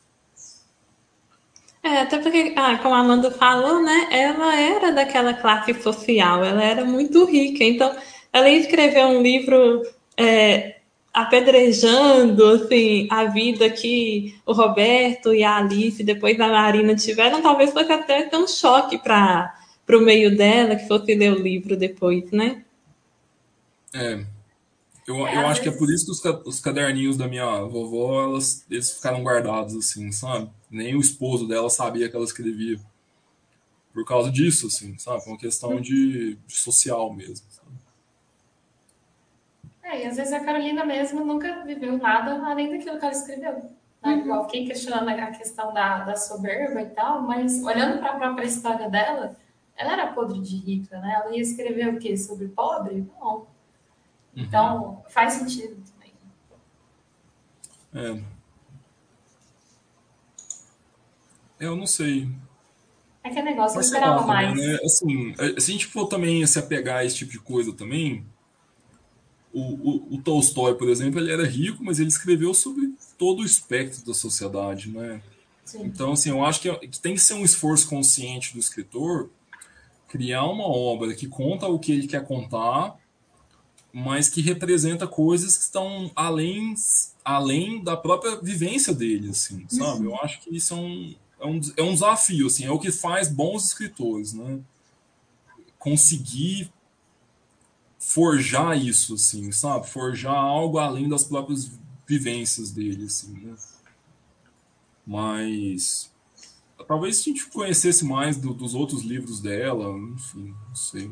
[1.82, 6.62] É, até porque, ah, como a Amanda falou, né, ela era daquela classe social, ela
[6.62, 7.92] era muito rica, então
[8.32, 9.82] ela ia escrever um livro
[10.16, 10.76] é,
[11.12, 17.70] apedrejando assim, a vida que o Roberto e a Alice, depois da Marina, tiveram, talvez
[17.70, 19.54] fosse até ter um choque para
[19.90, 22.64] o meio dela, que fosse ler o livro depois, né?
[23.92, 24.24] É.
[25.06, 28.64] Eu, eu acho que é por isso que os, os caderninhos da minha vovó, elas,
[28.70, 30.48] eles ficaram guardados, assim, sabe?
[30.70, 32.80] Nem o esposo dela sabia que ela escrevia.
[33.92, 35.22] Por causa disso, assim, sabe?
[35.26, 37.44] Uma questão de, de social mesmo.
[39.83, 43.55] É, e às vezes a Carolina mesmo nunca viveu nada além daquilo que ela escreveu.
[43.55, 43.72] Né?
[44.05, 44.18] Uhum.
[44.20, 48.47] Igual fiquei questionando a questão da, da soberba e tal, mas olhando para a própria
[48.47, 49.37] história dela,
[49.76, 51.20] ela era podre de rica, né?
[51.22, 52.16] Ela ia escrever o quê?
[52.16, 53.07] Sobre pobre?
[53.20, 53.37] Não.
[53.37, 53.47] Uhum.
[54.37, 56.12] Então, faz sentido também.
[57.95, 58.22] É.
[61.61, 62.28] Eu não sei.
[63.24, 64.57] É que é negócio, eu esperava mais.
[64.57, 64.78] Né?
[64.85, 68.26] Assim, se a gente for também se apegar a esse tipo de coisa também,
[69.53, 73.44] o, o, o, Tolstói, por exemplo, ele era rico, mas ele escreveu sobre todo o
[73.44, 75.22] espectro da sociedade, né?
[75.64, 75.84] Sim.
[75.84, 79.30] Então, assim, eu acho que, que tem que ser um esforço consciente do escritor
[80.12, 82.98] criar uma obra que conta o que ele quer contar,
[83.90, 86.74] mas que representa coisas que estão além,
[87.24, 90.07] além da própria vivência dele, assim, sabe?
[90.07, 90.12] Uhum.
[90.12, 92.92] Eu acho que isso é um, é um, é um desafio, assim, é o que
[92.92, 94.61] faz bons escritores, né?
[95.78, 96.70] Conseguir
[98.03, 99.88] forjar isso, assim, sabe?
[99.88, 101.70] Forjar algo além das próprias
[102.07, 103.55] vivências dele, assim, né?
[105.07, 106.12] Mas
[106.86, 111.07] talvez se a gente conhecesse mais do, dos outros livros dela, enfim, não sei.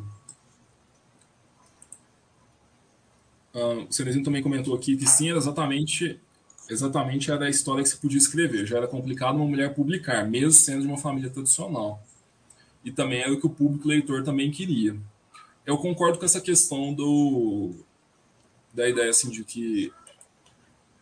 [3.55, 6.21] Uh, o Cerezinho também comentou aqui que sim, era exatamente
[6.69, 8.67] exatamente era a história que se podia escrever.
[8.67, 12.03] Já era complicado uma mulher publicar, mesmo sendo de uma família tradicional.
[12.85, 14.97] E também era o que o público leitor também queria
[15.71, 17.71] eu concordo com essa questão do
[18.75, 19.93] da ideia assim de que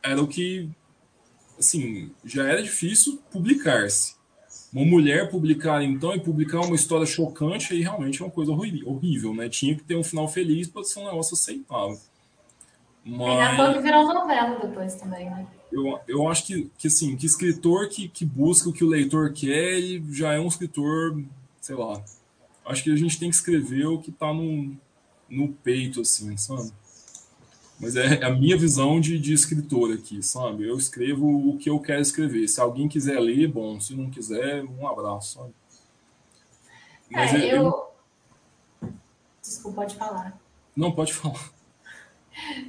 [0.03, 0.69] era o que
[1.59, 4.17] assim já era difícil publicar-se.
[4.73, 9.35] Uma mulher publicar então e publicar uma história chocante aí realmente é uma coisa horrível
[9.35, 9.49] né?
[9.49, 11.99] Tinha que ter um final feliz para ser um negócio aceitável.
[13.05, 15.47] Mas é, que virou novela depois também né?
[15.73, 19.33] Eu, eu acho que, que assim que escritor que, que busca o que o leitor
[19.33, 21.23] quer ele já é um escritor
[21.61, 22.03] sei lá
[22.69, 24.77] acho que a gente tem que escrever o que está no,
[25.29, 26.71] no peito, assim, sabe?
[27.81, 30.69] Mas é a minha visão de, de escritor aqui, sabe?
[30.69, 32.49] Eu escrevo o que eu quero escrever.
[32.49, 33.79] Se alguém quiser ler, bom.
[33.81, 35.55] Se não quiser, um abraço, sabe?
[37.11, 37.63] Mas é, eu...
[38.83, 38.89] eu...
[39.41, 40.39] Desculpa, pode falar.
[40.77, 41.51] Não, pode falar.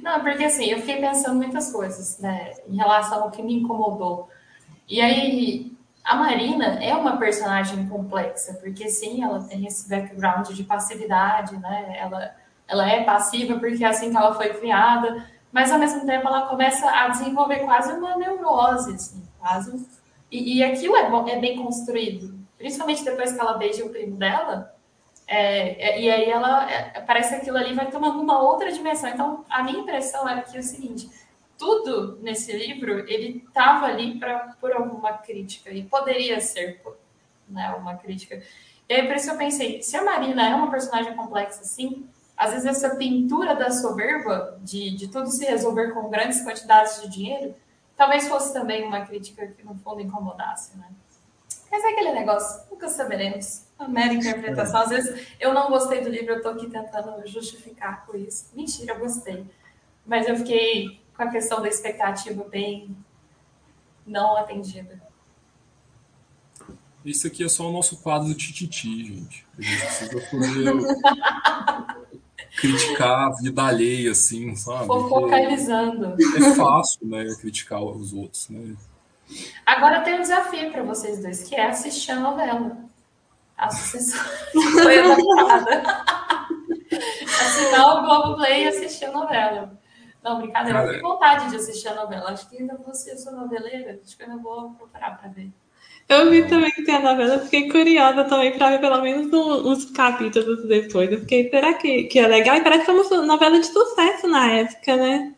[0.02, 4.28] Não, porque assim, eu fiquei pensando muitas coisas, né, em relação ao que me incomodou.
[4.88, 5.69] E aí,
[6.04, 11.96] a Marina é uma personagem complexa, porque sim, ela tem esse background de passividade, né?
[11.98, 12.34] Ela,
[12.66, 16.48] ela é passiva porque é assim que ela foi criada, mas ao mesmo tempo ela
[16.48, 19.86] começa a desenvolver quase uma neurose, assim, quase.
[20.30, 24.74] E, e aquilo é, é bem construído, principalmente depois que ela beija o primo dela.
[25.26, 29.08] É, é, e aí ela é, parece que aquilo ali vai tomando uma outra dimensão.
[29.10, 31.08] Então, a minha impressão era que é o seguinte:
[31.60, 36.80] tudo nesse livro ele estava ali para por alguma crítica e poderia ser
[37.46, 38.42] né, uma crítica.
[38.88, 42.52] E aí por isso eu pensei, se a Marina é uma personagem complexa assim, às
[42.52, 47.54] vezes essa pintura da soberba de, de tudo se resolver com grandes quantidades de dinheiro,
[47.94, 50.88] talvez fosse também uma crítica que no fundo incomodasse, né?
[51.70, 53.66] Mas é aquele negócio, nunca saberemos.
[53.78, 54.80] Uma mera interpretação.
[54.80, 58.50] Às vezes eu não gostei do livro, eu estou aqui tentando justificar com isso.
[58.54, 59.46] Mentira, eu gostei.
[60.04, 62.96] Mas eu fiquei com a questão da expectativa bem
[64.06, 65.02] não atendida.
[67.04, 69.46] Isso aqui é só o nosso quadro do Tititi, gente.
[69.58, 70.96] A gente precisa poder
[72.56, 74.86] criticar a vida alheia, assim, sabe?
[74.86, 76.16] Focalizando.
[76.36, 78.74] É fácil, né, criticar os outros, né?
[79.66, 82.78] Agora tem um desafio para vocês dois, que é assistir a novela.
[83.58, 84.24] A sucessão
[84.72, 86.04] foi adaptada.
[87.24, 89.79] Assinar o Globoplay e assistir a novela.
[90.22, 90.78] Não, brincadeira.
[90.78, 92.30] Cara, eu tenho vontade de assistir a novela.
[92.30, 93.98] Acho que ainda vou ser sua noveleira.
[94.04, 95.50] Acho que ainda vou procurar para ver.
[96.08, 99.84] Eu vi também que tem a novela, fiquei curiosa também para ver pelo menos uns
[99.92, 101.10] capítulos depois.
[101.12, 102.56] Eu fiquei, será que, que é legal?
[102.56, 105.32] E parece que é uma novela de sucesso na época, né?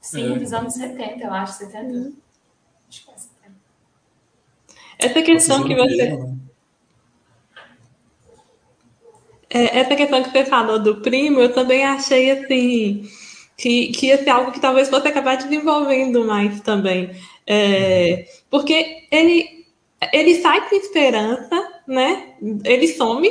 [0.00, 0.38] Sim, é.
[0.38, 1.84] dos anos 70, eu acho, 70.
[1.86, 2.16] Uhum.
[2.88, 3.54] Acho que é 70.
[5.00, 6.10] Essa questão que você.
[6.12, 6.36] Né?
[9.50, 13.10] É, essa questão que você falou do primo, eu também achei assim
[13.56, 17.10] que, que ia ser algo que talvez fosse acabar desenvolvendo mais também.
[17.46, 19.66] É, porque ele,
[20.12, 22.34] ele sai com esperança, né?
[22.64, 23.28] Ele some,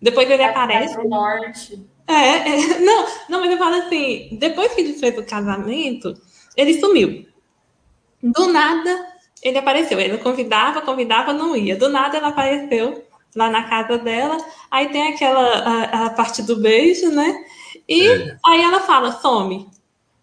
[0.00, 0.94] depois ele vai, aparece.
[0.94, 1.80] Pro norte.
[2.06, 6.14] É, é, não, não, mas eu falo assim, depois que desfez o casamento,
[6.56, 7.26] ele sumiu.
[8.22, 9.06] Do nada,
[9.42, 9.98] ele apareceu.
[9.98, 11.76] Ele convidava, convidava, não ia.
[11.76, 13.04] Do nada, ela apareceu
[13.34, 14.36] lá na casa dela.
[14.70, 17.44] Aí tem aquela a, a parte do beijo, né?
[17.92, 18.36] E é.
[18.44, 19.66] aí ela fala, some.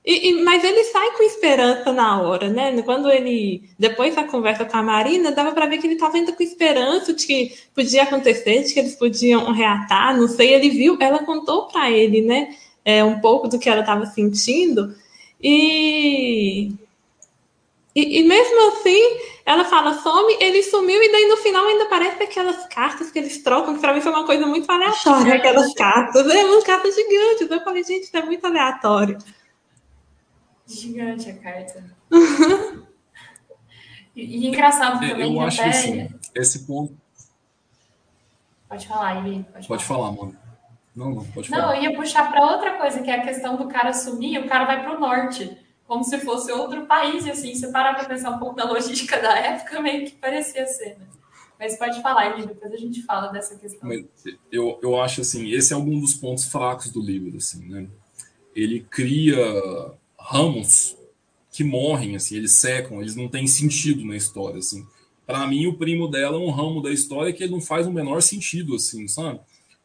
[0.05, 2.81] E, e, mas ele sai com esperança na hora, né?
[2.81, 6.33] Quando ele, depois da conversa com a Marina, dava para ver que ele estava indo
[6.33, 10.53] com esperança de que podia acontecer, de que eles podiam reatar, não sei.
[10.53, 12.55] Ele viu, ela contou para ele, né?
[12.83, 14.95] É, um pouco do que ela estava sentindo.
[15.41, 16.71] E,
[17.95, 19.01] e, e, mesmo assim,
[19.49, 23.41] ela fala, some, ele sumiu, e daí no final ainda aparece aquelas cartas que eles
[23.41, 26.29] trocam, que para mim foi uma coisa muito aleatória, aquelas cartas.
[26.29, 27.49] É umas cartas gigantes.
[27.49, 29.17] Eu falei, gente, isso é muito aleatório.
[30.67, 31.83] Gigante a carta.
[34.15, 35.33] e, e, engraçado também.
[35.33, 35.71] Eu acho até...
[35.71, 36.95] que assim, esse ponto.
[38.69, 39.45] Pode falar, Ivy.
[39.51, 40.37] Pode, pode falar, falar mano.
[40.95, 41.65] Não, não, pode falar.
[41.65, 44.47] Não, eu ia puxar para outra coisa, que é a questão do cara sumir, o
[44.47, 45.57] cara vai para o norte,
[45.89, 49.19] como se fosse outro país, e assim, se parar para pensar um pouco na logística
[49.19, 51.07] da época, meio que parecia ser, né?
[51.57, 53.89] Mas pode falar, Ivy, depois a gente fala dessa questão.
[54.51, 57.87] Eu, eu acho assim, esse é algum dos pontos fracos do livro, assim, né?
[58.55, 59.35] Ele cria
[60.17, 60.95] ramos
[61.51, 64.85] que morrem, assim, eles secam, eles não têm sentido na história, assim.
[65.25, 67.91] Para mim, o primo dela é um ramo da história que ele não faz o
[67.91, 69.39] menor sentido, assim, sabe?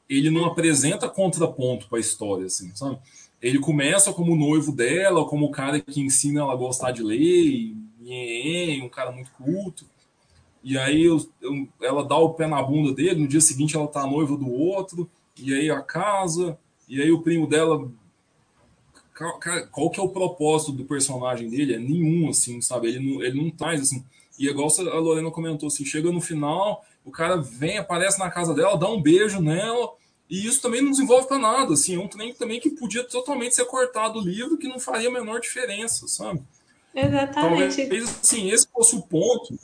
[0.07, 2.99] Ele não apresenta contraponto para a história, assim, sabe?
[3.45, 7.75] Ele começa como noivo dela, como o cara que ensina ela a gostar de ler,
[8.01, 9.85] e, um cara muito culto.
[10.63, 13.87] E aí eu, eu, ela dá o pé na bunda dele, no dia seguinte ela
[13.87, 17.87] tá noiva do outro, e aí a casa, e aí o primo dela
[19.71, 21.75] qual que é o propósito do personagem dele?
[21.75, 22.89] É nenhum, assim, sabe?
[22.89, 24.03] Ele não, ele não traz, assim.
[24.39, 28.55] E igual a Lorena comentou, assim, chega no final, o cara vem, aparece na casa
[28.55, 29.93] dela, dá um beijo nela,
[30.29, 31.97] e isso também não desenvolve para nada, assim.
[31.97, 35.13] É um trem também que podia totalmente ser cortado do livro, que não faria a
[35.13, 36.43] menor diferença, sabe?
[36.95, 37.77] Exatamente.
[37.77, 39.59] Talvez, assim, esse fosse o ponto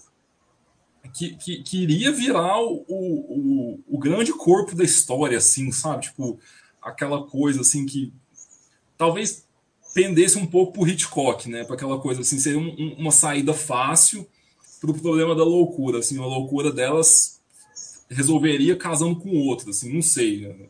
[1.14, 6.02] que, que, que iria virar o, o, o, grande corpo da história, assim, sabe?
[6.02, 6.38] Tipo,
[6.82, 8.12] aquela coisa, assim, que
[8.98, 9.46] talvez
[9.94, 11.64] pendesse um pouco por Hitchcock, né?
[11.64, 14.26] Para aquela coisa assim, seria um, uma saída fácil
[14.80, 17.39] para o problema da loucura, assim, a loucura delas
[18.11, 20.48] resolveria casando com outro, assim, não sei.
[20.48, 20.66] Né?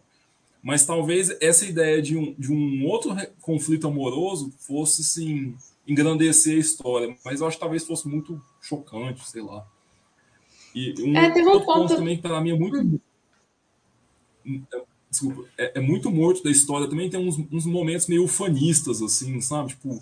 [0.62, 5.55] Mas talvez essa ideia de um, de um outro conflito amoroso fosse, assim,
[5.86, 9.66] engrandecer a história, mas eu acho que talvez fosse muito chocante, sei lá.
[10.74, 13.01] E um, é, teve um outro ponto, ponto também que para mim é muito
[14.47, 14.62] hum
[15.11, 16.88] desculpa, é, é, muito morto da história.
[16.88, 19.70] Também tem uns, uns momentos meio ufanistas, assim, sabe?
[19.70, 20.01] Tipo,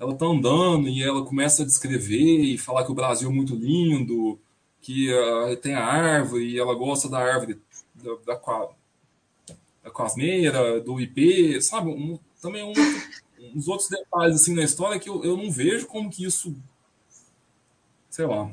[0.00, 3.54] ela tá andando e ela começa a descrever e falar que o Brasil é muito
[3.54, 4.38] lindo,
[4.80, 7.60] que uh, tem a árvore e ela gosta da árvore
[7.94, 8.68] da, da,
[9.82, 11.90] da quasmeira, do IP, sabe?
[11.90, 12.72] Um, também um,
[13.54, 16.56] uns outros detalhes assim na história que eu, eu não vejo como que isso,
[18.10, 18.52] sei lá,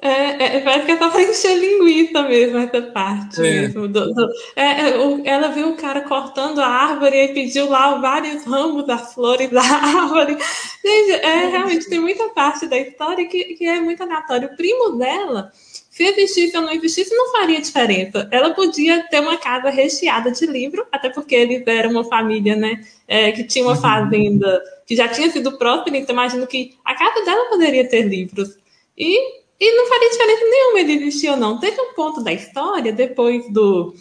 [0.00, 3.42] é, é, parece que é só para encher linguiça mesmo, essa parte é.
[3.42, 3.86] mesmo.
[3.86, 7.98] Do, do, é, é o, ela viu o cara cortando a árvore e pediu lá
[7.98, 10.38] vários ramos das flores da árvore.
[10.84, 14.48] Gente, é, realmente tem muita parte da história que, que é muito aleatória.
[14.48, 15.52] O primo dela,
[15.90, 18.26] se existisse ou não existisse, não faria diferença.
[18.30, 22.82] Ela podia ter uma casa recheada de livro, até porque eles eram uma família, né?
[23.06, 23.80] É, que tinha uma uhum.
[23.80, 28.56] fazenda que já tinha sido próspera, então imagino que a casa dela poderia ter livros.
[28.96, 31.58] E e não faria diferença nenhuma ele existir ou não.
[31.58, 33.94] Teve um ponto da história, depois do,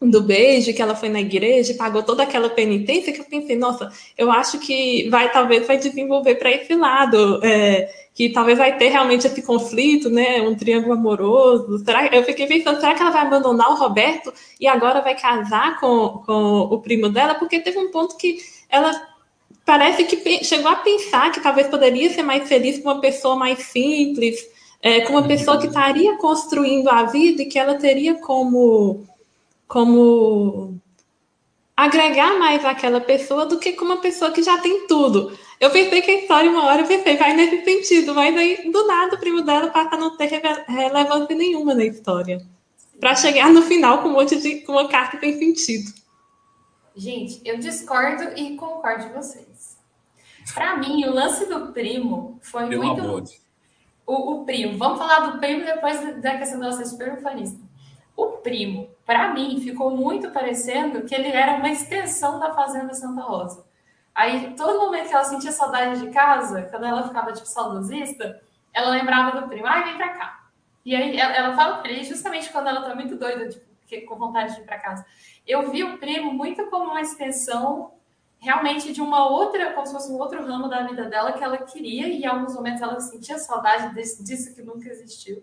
[0.00, 3.56] do beijo, que ela foi na igreja e pagou toda aquela penitência, que eu pensei,
[3.56, 8.76] nossa, eu acho que vai, talvez, vai desenvolver para esse lado, é, que talvez vai
[8.76, 10.42] ter realmente esse conflito, né?
[10.42, 11.78] Um triângulo amoroso.
[11.78, 15.80] Será, eu fiquei pensando, será que ela vai abandonar o Roberto e agora vai casar
[15.80, 17.34] com, com o primo dela?
[17.34, 18.92] Porque teve um ponto que ela
[19.64, 23.60] parece que chegou a pensar que talvez poderia ser mais feliz com uma pessoa mais
[23.60, 24.46] simples,
[24.84, 29.02] é, com uma pessoa que estaria construindo a vida e que ela teria como,
[29.66, 30.78] como
[31.74, 35.32] agregar mais àquela pessoa do que com uma pessoa que já tem tudo.
[35.58, 38.86] Eu pensei que a história, uma hora, eu pensei, vai nesse sentido, mas aí, do
[38.86, 40.28] nada, o primo dela passa a não ter
[40.68, 42.46] relevância nenhuma na história.
[43.00, 44.56] Para chegar no final com um monte de.
[44.60, 45.94] com uma carta que tem sentido.
[46.94, 49.78] Gente, eu discordo e concordo com vocês.
[50.52, 53.00] Para mim, o lance do primo foi Pelo muito.
[53.00, 53.22] Amor
[54.06, 57.60] o, o, primo, vamos falar do primo depois da questão ser super ufanista.
[58.16, 63.22] O primo, para mim, ficou muito parecendo que ele era uma extensão da Fazenda Santa
[63.22, 63.64] Rosa.
[64.14, 68.40] Aí, todo momento que ela sentia saudade de casa, quando ela ficava, tipo, saudosista,
[68.72, 70.48] ela lembrava do primo, ai, vem pra cá.
[70.84, 74.16] E aí, ela, ela fala pra ele justamente quando ela tá muito doida, tipo, com
[74.16, 75.04] vontade de ir para casa.
[75.46, 77.93] Eu vi o primo muito como uma extensão
[78.44, 81.56] realmente de uma outra, como se fosse um outro ramo da vida dela que ela
[81.58, 85.42] queria, e em alguns momentos ela sentia saudade desse, disso que nunca existiu.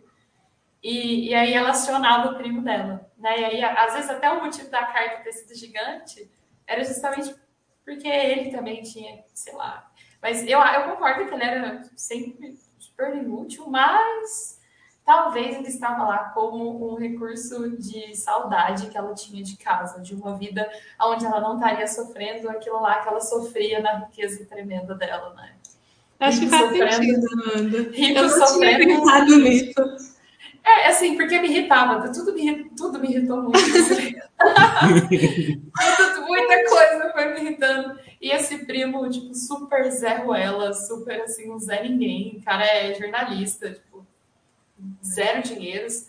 [0.84, 3.10] E, e aí ela acionava o primo dela.
[3.18, 3.40] Né?
[3.40, 6.32] E aí, às vezes, até o motivo da carta ter sido gigante
[6.68, 7.36] era justamente
[7.84, 9.92] porque ele também tinha, sei lá.
[10.22, 14.61] Mas eu, eu concordo que ele era sempre super inútil, mas
[15.06, 20.14] talvez ele estava lá como um recurso de saudade que ela tinha de casa, de
[20.16, 20.70] uma vida
[21.02, 25.54] onde ela não estaria sofrendo aquilo lá que ela sofria na riqueza tremenda dela, né?
[26.20, 27.78] Acho que faz sentido, Amanda.
[27.92, 28.86] Rico Eu não tinha sofrendo.
[28.86, 30.12] pensado nisso.
[30.64, 33.58] É, assim, porque me irritava, tudo me, tudo me irritou muito.
[33.60, 34.22] Tudo-
[36.28, 38.00] muita coisa foi me irritando.
[38.22, 42.38] E esse primo, tipo, super Zé Ruela, super, assim, um Zé Ninguém.
[42.38, 43.91] O cara é jornalista, tipo,
[45.04, 46.08] zero dinheiros.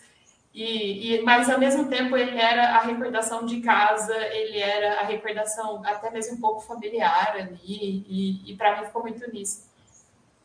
[0.55, 5.05] E, e, mas, ao mesmo tempo, ele era a recordação de casa, ele era a
[5.05, 7.61] recordação até mesmo um pouco familiar ali.
[7.65, 9.71] E, e para mim ficou muito nisso.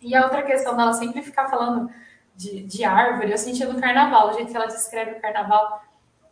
[0.01, 1.89] E a outra questão dela sempre ficar falando
[2.35, 5.83] de, de árvore, eu senti no carnaval, o jeito que ela descreve o carnaval.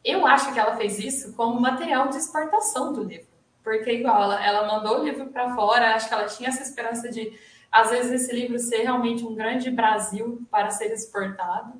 [0.03, 3.27] Eu acho que ela fez isso como material de exportação do livro.
[3.63, 7.09] Porque, igual, ela, ela mandou o livro para fora, acho que ela tinha essa esperança
[7.09, 7.33] de,
[7.75, 11.73] às vezes, esse livro ser realmente um grande Brasil para ser exportado.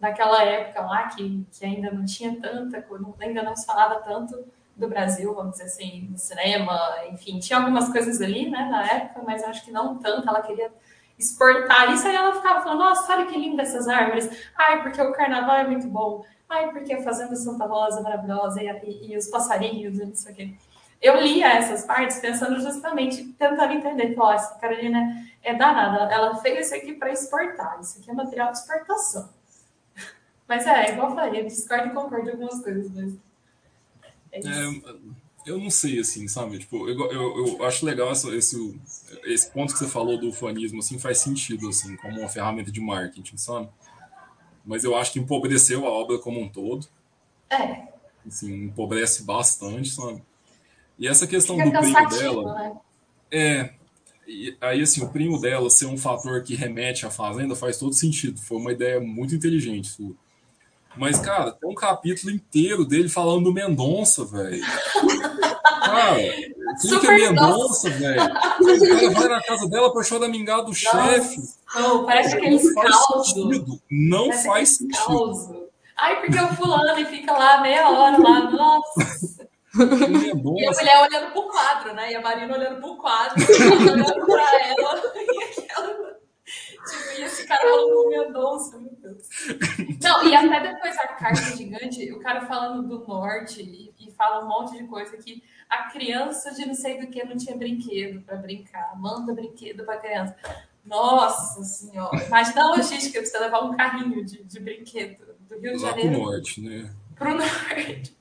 [0.00, 2.82] Naquela época lá, que, que ainda não tinha tanta,
[3.20, 4.42] ainda não se falava tanto
[4.74, 6.80] do Brasil, vamos dizer assim, no cinema,
[7.12, 10.72] enfim, tinha algumas coisas ali, né, na época, mas acho que não tanto, ela queria
[11.18, 15.12] exportar isso, aí ela ficava falando, nossa, olha que linda essas árvores, ai, porque o
[15.12, 19.16] carnaval é muito bom, ai, porque a Fazenda Santa Rosa é maravilhosa, e, e, e
[19.16, 20.54] os passarinhos, e não sei o quê.
[21.04, 26.64] Eu lia essas partes pensando justamente, tentando entender, pô, essa Carolina é danada, ela fez
[26.64, 29.28] isso aqui para exportar, isso aqui é material de exportação.
[30.48, 33.14] Mas é, igual eu falei, eu discordo e concordo em algumas coisas, mas
[34.32, 34.48] é isso.
[34.48, 34.96] É,
[35.44, 36.58] eu não sei, assim, sabe?
[36.58, 38.80] Tipo, eu, eu, eu acho legal essa, esse,
[39.24, 42.80] esse ponto que você falou do fanismo, assim, faz sentido, assim, como uma ferramenta de
[42.80, 43.68] marketing, sabe?
[44.64, 46.86] Mas eu acho que empobreceu a obra como um todo.
[47.50, 47.88] É,
[48.26, 50.22] Assim, empobrece bastante, sabe?
[50.98, 52.72] E essa questão fica do primo dela, né?
[53.30, 53.70] é.
[54.26, 57.92] e aí, assim, o primo dela ser um fator que remete à fazenda faz todo
[57.94, 58.40] sentido.
[58.40, 60.14] Foi uma ideia muito inteligente sua.
[60.96, 64.62] Mas, cara, tem um capítulo inteiro dele falando do Mendonça, velho.
[65.84, 66.16] Cara,
[66.80, 68.22] quem que é Mendonça, velho?
[68.22, 71.36] O cara vai na casa dela pra choramingar do chefe.
[71.74, 73.80] Não, parece aqueles Não faz sentido.
[73.90, 75.64] Não Parece faz sentido.
[75.96, 79.43] Ai, porque o fulano e fica lá meia hora lá, nossa.
[79.78, 82.12] O E a Mendonça, mulher olhando pro quadro, né?
[82.12, 85.02] E a Marina olhando pro quadro, olhando pra ela.
[85.16, 86.14] E aquela.
[86.84, 89.28] Tipo, e esse cara falando com Mendonça, meu Deus.
[90.02, 94.44] Não, e até depois a carta gigante, o cara falando do norte e, e fala
[94.44, 98.20] um monte de coisa que a criança de não sei do que não tinha brinquedo
[98.22, 98.94] pra brincar.
[98.96, 100.36] Manda brinquedo pra criança.
[100.84, 102.22] Nossa senhora.
[102.26, 105.92] Imagina a logística de você levar um carrinho de, de brinquedo do Rio de lá
[105.92, 106.94] pro Janeiro norte, né?
[107.16, 108.16] pro norte.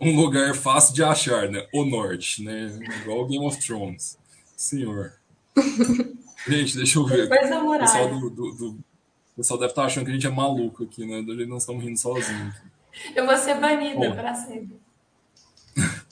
[0.00, 1.66] Um lugar fácil de achar, né?
[1.72, 2.78] O norte, né?
[3.02, 4.18] Igual Game of Thrones.
[4.56, 5.12] Senhor.
[6.48, 7.28] Gente, deixa eu ver.
[7.28, 10.30] Depois O pessoal, do, do- do- o pessoal deve estar achando que a gente é
[10.30, 11.20] maluco aqui, né?
[11.22, 12.54] Nós não estamos rindo sozinhos.
[13.14, 14.76] Eu vou ser banida pra sempre.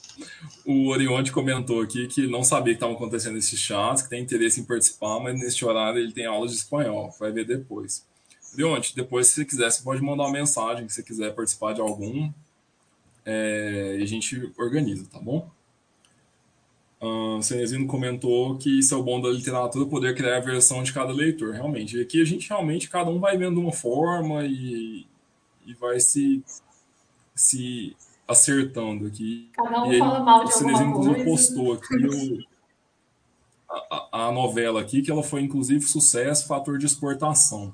[0.66, 4.60] O Orionte comentou aqui que não sabia que estavam acontecendo esses chats, que tem interesse
[4.60, 7.12] em participar, mas neste horário ele tem aulas de espanhol.
[7.18, 8.06] Vai ver depois.
[8.52, 11.80] Orionte, depois, se você quiser, você pode mandar uma mensagem, se você quiser participar de
[11.80, 12.30] algum,
[13.24, 15.50] é, e a gente organiza, tá bom?
[17.02, 20.92] O Cenezino comentou que isso é o bom da literatura, poder criar a versão de
[20.92, 21.96] cada leitor, realmente.
[21.96, 25.06] E aqui a gente realmente, cada um vai vendo de uma forma e,
[25.64, 26.42] e vai se,
[27.34, 27.96] se
[28.28, 29.48] acertando aqui.
[29.54, 31.54] Cada um E aí, fala mal o de Cenezino, alguma inclusive, coisa.
[31.54, 32.50] postou aqui o-
[33.70, 37.72] a, a- a novela aqui, que ela foi, inclusive, sucesso, fator de exportação.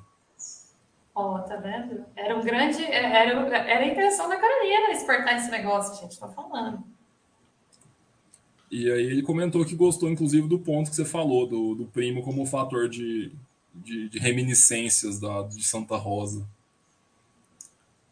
[1.17, 2.05] Ó, tá vendo?
[2.14, 2.85] Era um grande.
[2.85, 6.21] Era, era a intenção da Carolina exportar esse negócio, gente.
[6.21, 6.85] Tô falando.
[8.71, 12.23] E aí ele comentou que gostou, inclusive, do ponto que você falou, do, do primo
[12.23, 13.33] como fator de,
[13.75, 16.47] de, de reminiscências da, de Santa Rosa.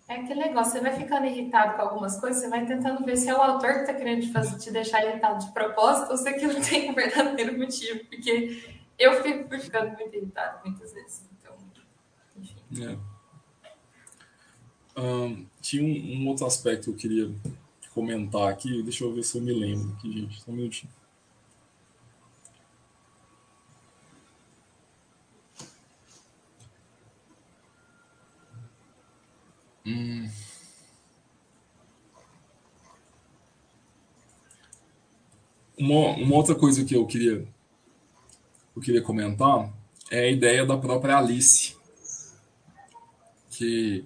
[0.09, 3.29] É aquele negócio, você vai ficando irritado com algumas coisas, você vai tentando ver se
[3.29, 6.29] é o autor que tá querendo te, fazer, te deixar irritado de propósito ou se
[6.29, 8.03] aquilo tem um verdadeiro motivo.
[8.07, 8.63] Porque
[8.99, 11.34] eu fico ficando muito irritado muitas vezes.
[12.73, 13.15] É.
[14.97, 17.35] Um, tinha um, um, outro aspecto que eu queria
[17.93, 20.93] comentar aqui, deixa eu ver se eu me lembro aqui, gente, só um minutinho.
[29.87, 30.31] Hum.
[35.77, 37.47] Uma, uma outra coisa que eu queria,
[38.75, 39.73] eu queria comentar
[40.11, 41.77] é a ideia da própria Alice
[43.57, 44.05] que,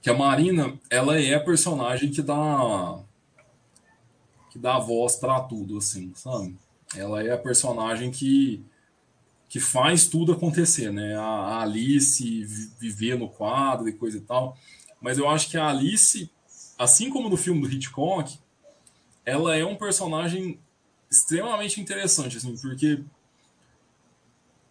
[0.00, 2.98] que a Marina, ela é a personagem que dá
[4.50, 6.56] que dá voz para tudo, assim, sabe?
[6.96, 8.64] Ela é a personagem que,
[9.48, 11.16] que faz tudo acontecer, né?
[11.16, 12.44] A, a Alice
[12.78, 14.56] viver no quadro e coisa e tal.
[15.00, 16.30] Mas eu acho que a Alice,
[16.78, 18.38] assim como no filme do Hitchcock,
[19.24, 20.58] ela é um personagem
[21.10, 23.02] extremamente interessante, assim, porque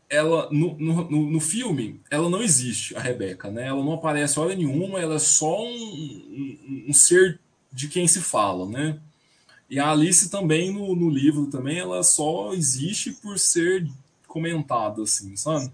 [0.10, 3.68] ela no, no, no, filme ela não existe a Rebeca né?
[3.68, 7.40] Ela não aparece hora nenhuma ela é só um, um, um, ser
[7.72, 9.00] de quem se fala né?
[9.70, 13.88] E a Alice também no, no livro também ela só existe por ser
[14.28, 15.72] comentada assim sabe?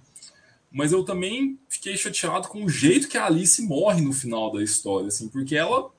[0.72, 4.64] Mas eu também fiquei chateado com o jeito que a Alice morre no final da
[4.64, 5.92] história assim porque ela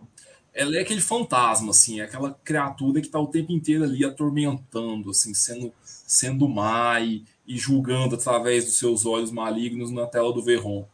[0.53, 5.11] ela é aquele fantasma assim é aquela criatura que está o tempo inteiro ali atormentando
[5.11, 10.43] assim sendo sendo má e, e julgando através dos seus olhos malignos na tela do
[10.43, 10.87] Verron.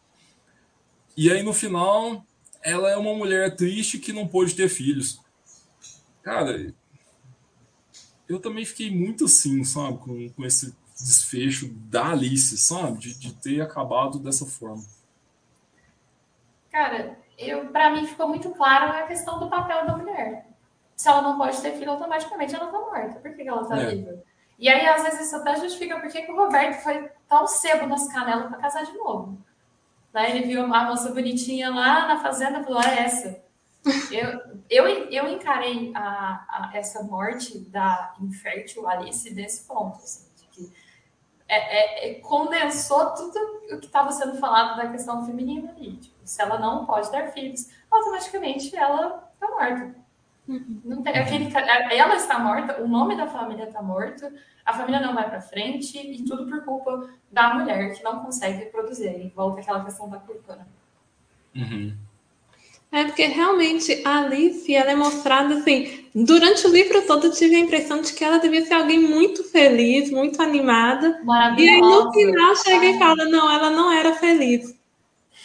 [1.16, 2.24] E aí no final,
[2.62, 5.20] ela é uma mulher triste que não pôde ter filhos.
[6.22, 6.74] Cara,
[8.28, 13.34] eu também fiquei muito assim, sabe, com, com esse desfecho da Alice, sabe, de, de
[13.34, 14.84] ter acabado dessa forma.
[16.70, 20.46] Cara, eu para mim ficou muito claro a questão do papel da mulher.
[20.94, 23.18] Se ela não pode ter filho, automaticamente ela tá morta.
[23.18, 23.94] Por que, que ela tá é.
[23.94, 24.22] viva?
[24.61, 28.06] E aí, às vezes, isso até justifica por que o Roberto foi tão cedo nas
[28.12, 29.38] canelas para casar de novo.
[30.12, 33.42] Daí ele viu uma moça bonitinha lá na fazenda e falou: é essa.
[34.12, 40.44] Eu, eu, eu encarei a, a, essa morte da infértil Alice desse ponto, assim, de
[40.48, 40.72] que
[41.48, 43.38] é, é, é condensou tudo
[43.72, 45.96] o que estava sendo falado da questão feminina ali.
[45.96, 49.94] Tipo, se ela não pode ter filhos, automaticamente ela está morta.
[50.47, 54.26] Não tem, aquele, ela está morta, o nome da família está morto,
[54.64, 58.59] a família não vai para frente e tudo por culpa da mulher que não consegue
[58.59, 59.20] reproduzir.
[59.20, 60.57] E volta aquela questão da culpa.
[60.57, 60.66] Né?
[61.55, 61.97] Uhum.
[62.93, 66.09] É porque realmente a Alice ela é mostrada assim.
[66.12, 69.45] Durante o livro todo eu tive a impressão de que ela devia ser alguém muito
[69.45, 71.20] feliz, muito animada.
[71.57, 74.76] E aí no final chega e fala: não, ela não era feliz.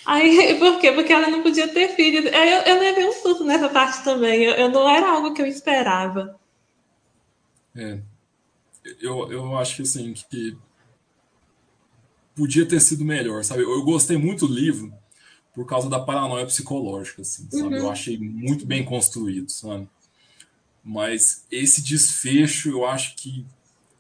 [0.06, 0.92] Aí, por quê?
[0.92, 2.26] Porque ela não podia ter filhos.
[2.26, 4.44] Eu, eu levei um susto nessa parte também.
[4.44, 6.40] Eu, eu, não era algo que eu esperava.
[7.76, 8.00] É.
[9.02, 10.58] Eu, eu acho que assim, que
[12.36, 13.64] podia ter sido melhor, sabe?
[13.64, 14.94] Eu, eu gostei muito do livro
[15.54, 17.76] por causa da paranoia psicológica, assim, sabe?
[17.76, 17.82] Uhum.
[17.82, 19.88] Eu achei muito bem construído, sabe?
[20.84, 23.46] Mas esse desfecho eu acho que,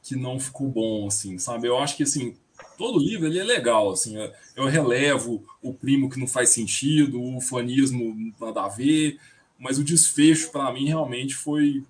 [0.04, 1.68] que não ficou bom, assim, sabe?
[1.68, 2.36] Eu acho que, assim,
[2.78, 4.16] todo livro ele é legal, assim,
[4.56, 9.20] eu relevo o primo que não faz sentido, o fanismo nada a ver,
[9.58, 11.84] mas o desfecho para mim realmente foi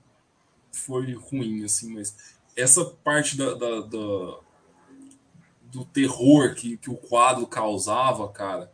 [0.72, 2.16] foi ruim, assim, mas
[2.56, 4.40] essa parte da, da, da
[5.64, 8.72] do terror que, que o quadro causava, cara,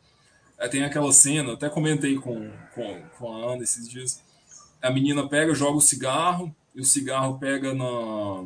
[0.58, 4.22] é, tem aquela cena, até comentei com, com, com a Ana esses dias,
[4.82, 8.46] a menina pega, joga o cigarro, e o cigarro pega na,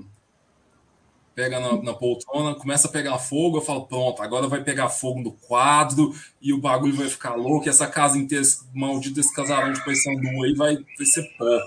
[1.35, 5.19] pega na, na, poltrona, começa a pegar fogo, eu falo, pronto, agora vai pegar fogo
[5.19, 9.73] no quadro e o bagulho vai ficar louco, e essa casa inteira, maldita, esse casarão
[9.73, 11.59] de Paysandu aí vai, vai ser pó.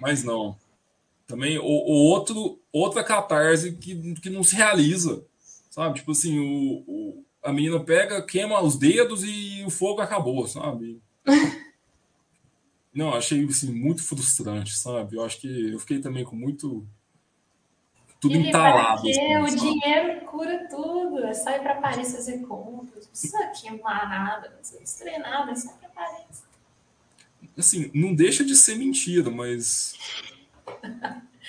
[0.00, 0.56] Mas não.
[1.26, 5.24] Também o, o, outro, outra catarse que, que não se realiza,
[5.68, 5.98] sabe?
[5.98, 11.02] Tipo assim, o, o, a menina pega, queima os dedos e o fogo acabou, sabe?
[12.94, 15.16] não, achei assim, muito frustrante, sabe?
[15.16, 16.86] Eu acho que eu fiquei também com muito
[18.20, 19.02] tudo Ele entalado.
[19.02, 19.60] Porque assim, o sabe?
[19.60, 21.24] dinheiro cura tudo.
[21.24, 23.04] É só ir para Paris fazer compras.
[23.04, 26.44] Não precisa queimar nada, não precisa destruir nada, é só para Paris.
[27.56, 29.94] Assim, não deixa de ser mentira, mas.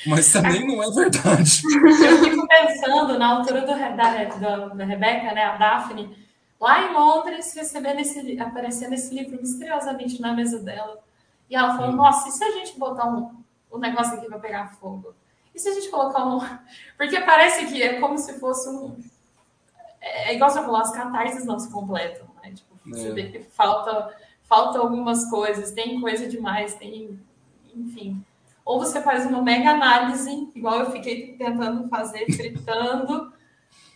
[0.06, 1.62] Mas também não é verdade.
[1.66, 6.16] Eu fico pensando na altura do, da, da, da Rebeca, né, a Daphne,
[6.60, 11.00] lá em Londres, recebendo esse, aparecendo esse livro misteriosamente na mesa dela.
[11.50, 11.96] E ela falou: hum.
[11.96, 13.32] Nossa, e se a gente botar um,
[13.72, 15.16] um negócio aqui para pegar fogo?
[15.58, 16.38] E se a gente colocar um.
[16.96, 18.96] Porque parece que é como se fosse um.
[20.00, 22.52] É, é igual você falou, as catarses não se completam, né?
[22.52, 23.12] Tipo, você é.
[23.12, 27.20] vê que falta, falta algumas coisas, tem coisa demais, tem.
[27.74, 28.24] Enfim.
[28.64, 33.34] Ou você faz uma mega análise, igual eu fiquei tentando fazer, fritando,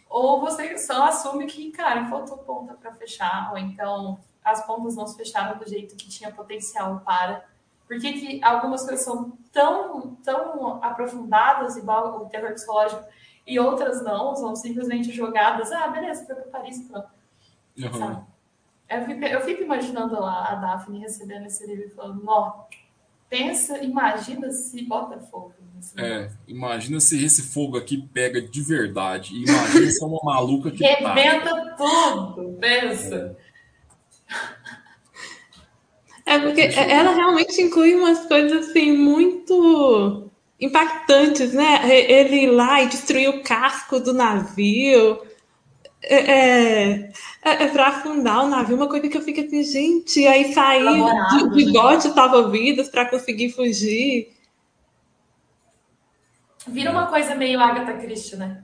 [0.09, 5.05] ou você só assume que, cara, faltou ponta para fechar, ou então as pontas não
[5.05, 7.45] se fecharam do jeito que tinha potencial para.
[7.91, 13.03] Por que, que algumas coisas são tão, tão aprofundadas, igual o terror psicológico,
[13.45, 15.73] e outras não, são simplesmente jogadas.
[15.73, 17.09] Ah, beleza, foi para Paris, pronto.
[17.77, 18.23] Uhum.
[18.89, 22.63] Eu, fico, eu fico imaginando lá a Daphne recebendo esse livro e falando, ó,
[23.29, 25.53] pensa, imagina se bota fogo.
[25.97, 29.35] É, imagina se esse fogo aqui pega de verdade.
[29.35, 30.81] Imagina se é uma maluca que.
[30.81, 33.35] Rebenta tudo, pensa.
[36.25, 40.29] É porque ela realmente inclui umas coisas assim muito
[40.59, 41.81] impactantes, né?
[41.89, 45.19] Ele ir lá e destruir o casco do navio.
[46.03, 47.11] É, é,
[47.43, 50.83] é, é para afundar o navio, uma coisa que eu fico assim, gente, aí sair
[50.83, 52.13] o bigode né?
[52.13, 54.31] salva-vidas para conseguir fugir.
[56.67, 58.63] Vira uma coisa meio Agatha Christie, né?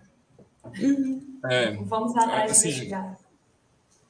[0.80, 1.40] Uhum.
[1.46, 3.18] É, Vamos atrás assim, investigar.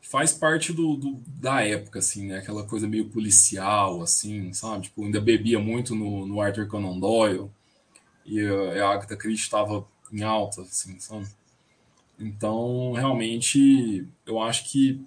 [0.09, 2.37] Faz parte do, do, da época, assim, né?
[2.37, 4.83] Aquela coisa meio policial, assim, sabe?
[4.83, 7.51] Tipo, ainda bebia muito no, no Arthur Conan Doyle
[8.25, 11.27] e a, a Agatha Christie estava em alta, assim, sabe?
[12.17, 15.05] Então, realmente, eu acho que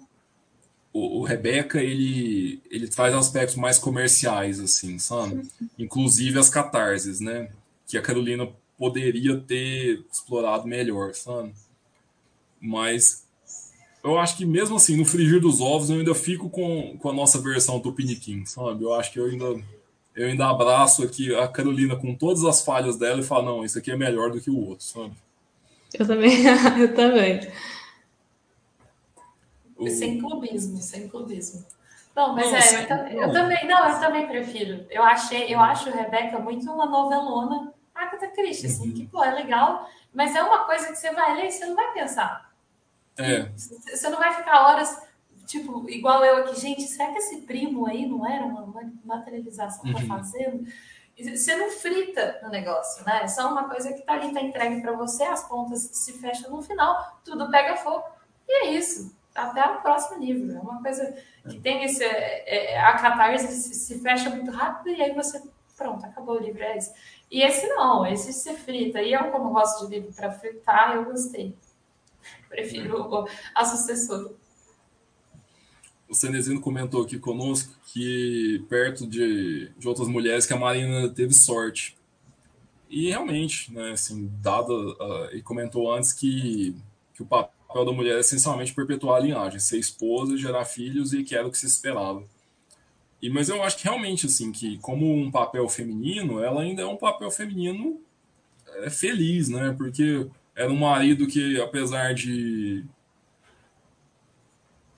[0.93, 5.49] o, o Rebeca, ele, ele traz aspectos mais comerciais, assim, sabe?
[5.79, 7.51] Inclusive as catarses, né?
[7.87, 8.47] Que a Carolina
[8.77, 11.53] poderia ter explorado melhor, sabe?
[12.59, 13.25] Mas
[14.03, 17.13] eu acho que mesmo assim, no frigir dos ovos, eu ainda fico com, com a
[17.13, 18.83] nossa versão do Piniquim, sabe?
[18.83, 19.63] Eu acho que eu ainda,
[20.15, 23.77] eu ainda abraço aqui a Carolina com todas as falhas dela e falo, não, isso
[23.77, 25.13] aqui é melhor do que o outro, sabe?
[25.93, 26.45] Eu também,
[26.79, 27.51] eu também.
[29.77, 29.87] O...
[29.89, 31.63] Sem clubismo, sem clubismo.
[32.15, 32.83] Não, mas é,
[33.15, 34.85] eu, eu, também, não, eu também prefiro.
[34.89, 38.93] Eu achei, eu acho Rebeca muito uma novelona Agatha Christie, assim, uhum.
[38.93, 41.75] que, pô, é legal, mas é uma coisa que você vai ler e você não
[41.75, 42.50] vai pensar.
[43.17, 43.49] É.
[43.55, 45.01] Você não vai ficar horas,
[45.45, 49.93] tipo, igual eu aqui, gente, será que esse primo aí não era uma, materialização que
[49.93, 50.07] tá uhum.
[50.07, 50.67] fazendo?
[51.19, 53.21] Você não frita no negócio, né?
[53.23, 56.49] É só uma coisa que tá ali, tá entregue para você, as pontas se fecham
[56.49, 58.03] no final, tudo pega fogo.
[58.47, 59.15] E é isso.
[59.35, 60.57] Até o próximo livro.
[60.57, 61.15] É uma coisa
[61.49, 62.03] que tem esse.
[62.03, 65.41] É, é, a catarse se, se fecha muito rápido e aí você.
[65.77, 66.91] Pronto, acabou o livro, é isso.
[67.29, 69.01] E esse não, esse se frita.
[69.01, 71.57] E eu, como gosto de livro para fritar, eu gostei.
[72.49, 73.25] Prefiro
[73.55, 74.31] a sucessora.
[76.09, 81.33] O Cenezino comentou aqui conosco que, perto de, de outras mulheres, que a Marina teve
[81.33, 81.97] sorte.
[82.89, 86.75] E realmente, né, assim, dado, uh, e comentou antes que,
[87.13, 91.23] que o papel da mulher é essencialmente perpetuar a linhagem, ser esposa, gerar filhos e
[91.23, 92.25] que era o que se esperava.
[93.21, 96.85] E, mas eu acho que realmente, assim, que como um papel feminino, ela ainda é
[96.85, 98.01] um papel feminino
[98.67, 99.73] é, feliz, né?
[99.77, 100.27] Porque
[100.61, 102.85] era um marido que, apesar de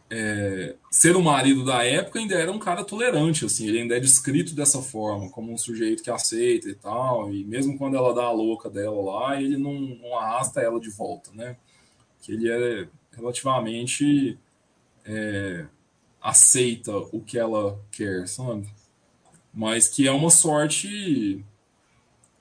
[0.10, 4.00] é, ser o marido da época, ainda era um cara tolerante, assim, ele ainda é
[4.00, 8.26] descrito dessa forma, como um sujeito que aceita e tal, e mesmo quando ela dá
[8.26, 11.58] a louca dela lá, ele não, não arrasta ela de volta, né?
[12.22, 14.38] Que ele é relativamente
[15.06, 15.66] é,
[16.22, 18.68] aceita o que ela quer, sabe?
[19.54, 21.44] Mas que é uma sorte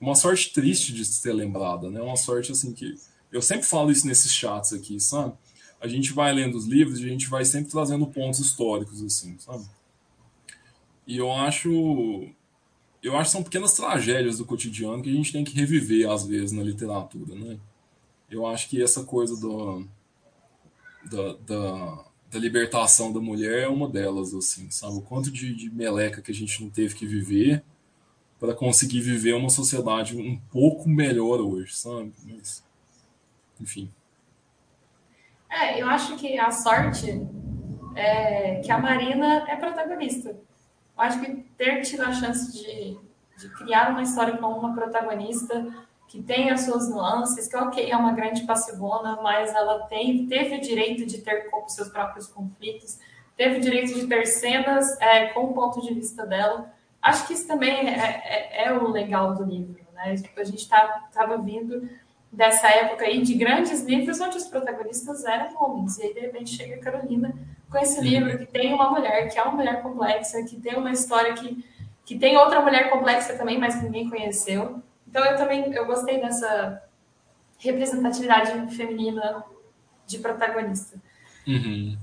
[0.01, 2.03] uma sorte triste de ser lembrada, né?
[2.03, 2.97] Uma sorte assim que
[3.33, 5.35] eu sempre falo isso nesses chats aqui, sabe?
[5.81, 9.37] A gente vai lendo os livros e a gente vai sempre trazendo pontos históricos assim,
[9.39, 9.65] sabe?
[11.07, 12.29] E eu acho
[13.03, 16.25] eu acho que são pequenas tragédias do cotidiano que a gente tem que reviver às
[16.25, 17.59] vezes na literatura, né?
[18.31, 19.85] Eu acho que essa coisa do
[21.11, 24.97] da, da da libertação da mulher é uma delas, assim, sabe?
[24.97, 27.63] O quanto de, de meleca que a gente não teve que viver
[28.41, 32.11] para conseguir viver uma sociedade um pouco melhor hoje, sabe?
[32.25, 32.65] Mas,
[33.63, 33.93] enfim.
[35.49, 37.27] É, eu acho que a sorte
[37.95, 40.31] é que a Marina é protagonista.
[40.31, 40.37] Eu
[40.97, 42.99] acho que ter tido a chance de,
[43.39, 45.67] de criar uma história com uma protagonista
[46.09, 50.57] que tem as suas nuances, que ok, é uma grande passivona, mas ela tem, teve
[50.57, 52.99] o direito de ter seus próprios conflitos,
[53.35, 56.71] teve o direito de ter cenas é, com o ponto de vista dela.
[57.01, 60.15] Acho que isso também é, é, é o legal do livro, né?
[60.37, 61.89] A gente estava tá, vindo
[62.33, 66.57] dessa época aí de grandes livros onde os protagonistas eram homens, e aí de repente
[66.57, 67.35] chega a Carolina
[67.71, 70.91] com esse livro que tem uma mulher, que é uma mulher complexa, que tem uma
[70.91, 71.65] história que,
[72.05, 74.83] que tem outra mulher complexa também, mas que ninguém conheceu.
[75.07, 76.83] Então eu também eu gostei dessa
[77.59, 79.45] representatividade feminina
[80.07, 81.01] de protagonista.
[81.47, 81.99] Uhum.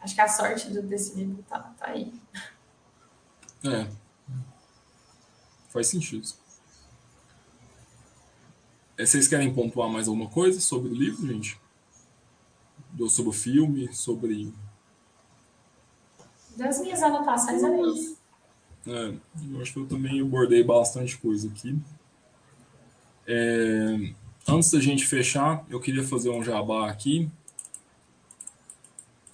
[0.00, 2.12] Acho que a sorte do, desse livro tá, tá aí.
[3.64, 3.86] É.
[5.68, 6.26] Faz sentido.
[9.00, 11.58] É, vocês querem pontuar mais alguma coisa sobre o livro, gente?
[12.98, 14.52] Ou sobre o filme, sobre.
[16.54, 18.18] Das minhas anotações é isso.
[18.86, 19.14] É,
[19.54, 21.80] eu acho que eu também abordei bastante coisa aqui.
[23.26, 24.12] É,
[24.46, 27.30] antes da gente fechar, eu queria fazer um jabá aqui.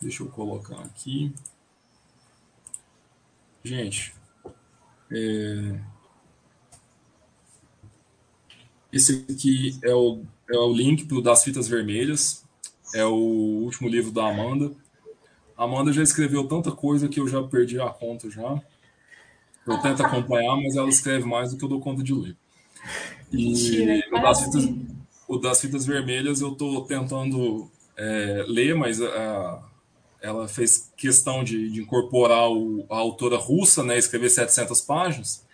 [0.00, 1.34] Deixa eu colocar aqui.
[3.64, 4.14] Gente,
[5.10, 5.95] É...
[8.96, 12.42] Esse aqui é o, é o link pro das Fitas Vermelhas.
[12.94, 14.72] É o último livro da Amanda.
[15.54, 18.58] A Amanda já escreveu tanta coisa que eu já perdi a conta já.
[19.66, 22.36] Eu tento acompanhar, mas ela escreve mais do que eu dou conta de ler.
[23.30, 24.68] E Mentira, o, das fitas,
[25.28, 29.62] o das fitas vermelhas eu estou tentando é, ler, mas a,
[30.22, 35.45] ela fez questão de, de incorporar o, a autora russa, né, escrever 700 páginas.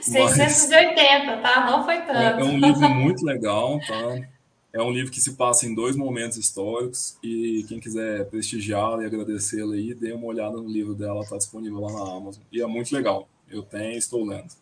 [0.00, 1.66] 680, tá?
[1.66, 2.18] Não foi tanto.
[2.18, 4.26] É, é um livro muito legal, tá?
[4.72, 9.06] É um livro que se passa em dois momentos históricos e quem quiser prestigiá-la e
[9.06, 12.42] agradecê-la aí, dê uma olhada no livro dela, está disponível lá na Amazon.
[12.52, 13.26] E é muito legal.
[13.48, 14.52] Eu tenho e estou lendo.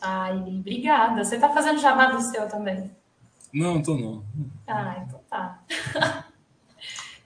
[0.00, 1.24] Ai, obrigada.
[1.24, 2.90] Você está fazendo jabá do seu também?
[3.52, 4.22] Não, tô não.
[4.66, 5.58] Ah, então tá.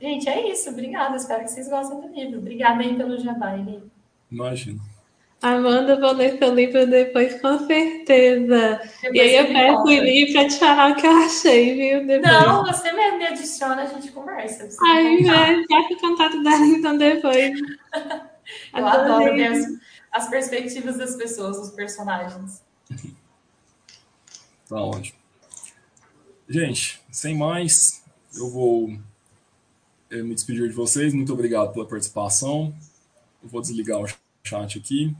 [0.00, 0.70] Gente, é isso.
[0.70, 1.16] Obrigada.
[1.16, 2.38] Espero que vocês gostem do livro.
[2.38, 3.82] Obrigada aí pelo jabá, Eli.
[4.30, 4.80] Imagina.
[5.42, 8.80] Amanda, vou ler seu livro depois, com certeza.
[9.00, 9.90] Depois e aí eu peço o.
[9.90, 12.06] Eli para te falar o que eu achei, viu?
[12.06, 12.32] Depois.
[12.32, 14.68] Não, você mesmo me adiciona, a gente conversa.
[14.68, 14.94] Contar.
[15.02, 15.64] né?
[15.70, 17.58] Já o contato dela, então depois.
[18.74, 19.36] Eu adoro Adorei.
[19.36, 19.66] ver as,
[20.10, 22.62] as perspectivas das pessoas, dos personagens.
[24.68, 25.18] Tá ótimo.
[26.48, 28.02] Gente, sem mais,
[28.36, 28.88] eu vou
[30.10, 31.14] me despedir de vocês.
[31.14, 32.74] Muito obrigado pela participação.
[33.40, 34.06] Eu vou desligar o
[34.44, 35.16] chat aqui.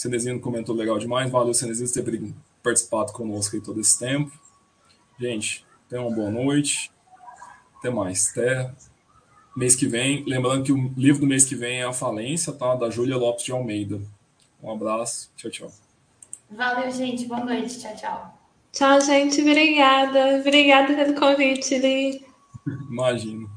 [0.00, 1.30] Cenezino comentou legal demais.
[1.30, 4.32] Valeu, Cenezino, por ter participado conosco aí todo esse tempo.
[5.18, 6.90] Gente, tenham uma boa noite.
[7.76, 8.30] Até mais.
[8.30, 8.72] Até
[9.54, 10.24] mês que vem.
[10.26, 12.74] Lembrando que o livro do mês que vem é A Falência, tá?
[12.74, 14.00] Da Júlia Lopes de Almeida.
[14.62, 15.30] Um abraço.
[15.36, 15.72] Tchau, tchau.
[16.50, 17.26] Valeu, gente.
[17.26, 17.78] Boa noite.
[17.78, 18.38] Tchau, tchau.
[18.72, 19.42] Tchau, gente.
[19.42, 20.38] Obrigada.
[20.40, 22.24] Obrigada pelo convite, Eli.
[22.90, 23.50] Imagino.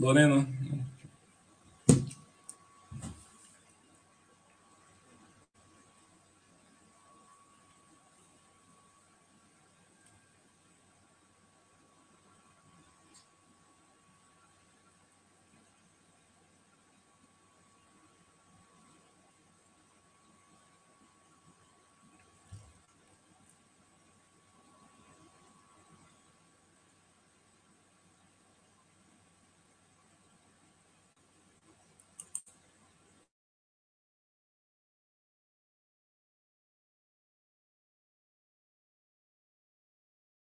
[0.00, 0.46] Lorena,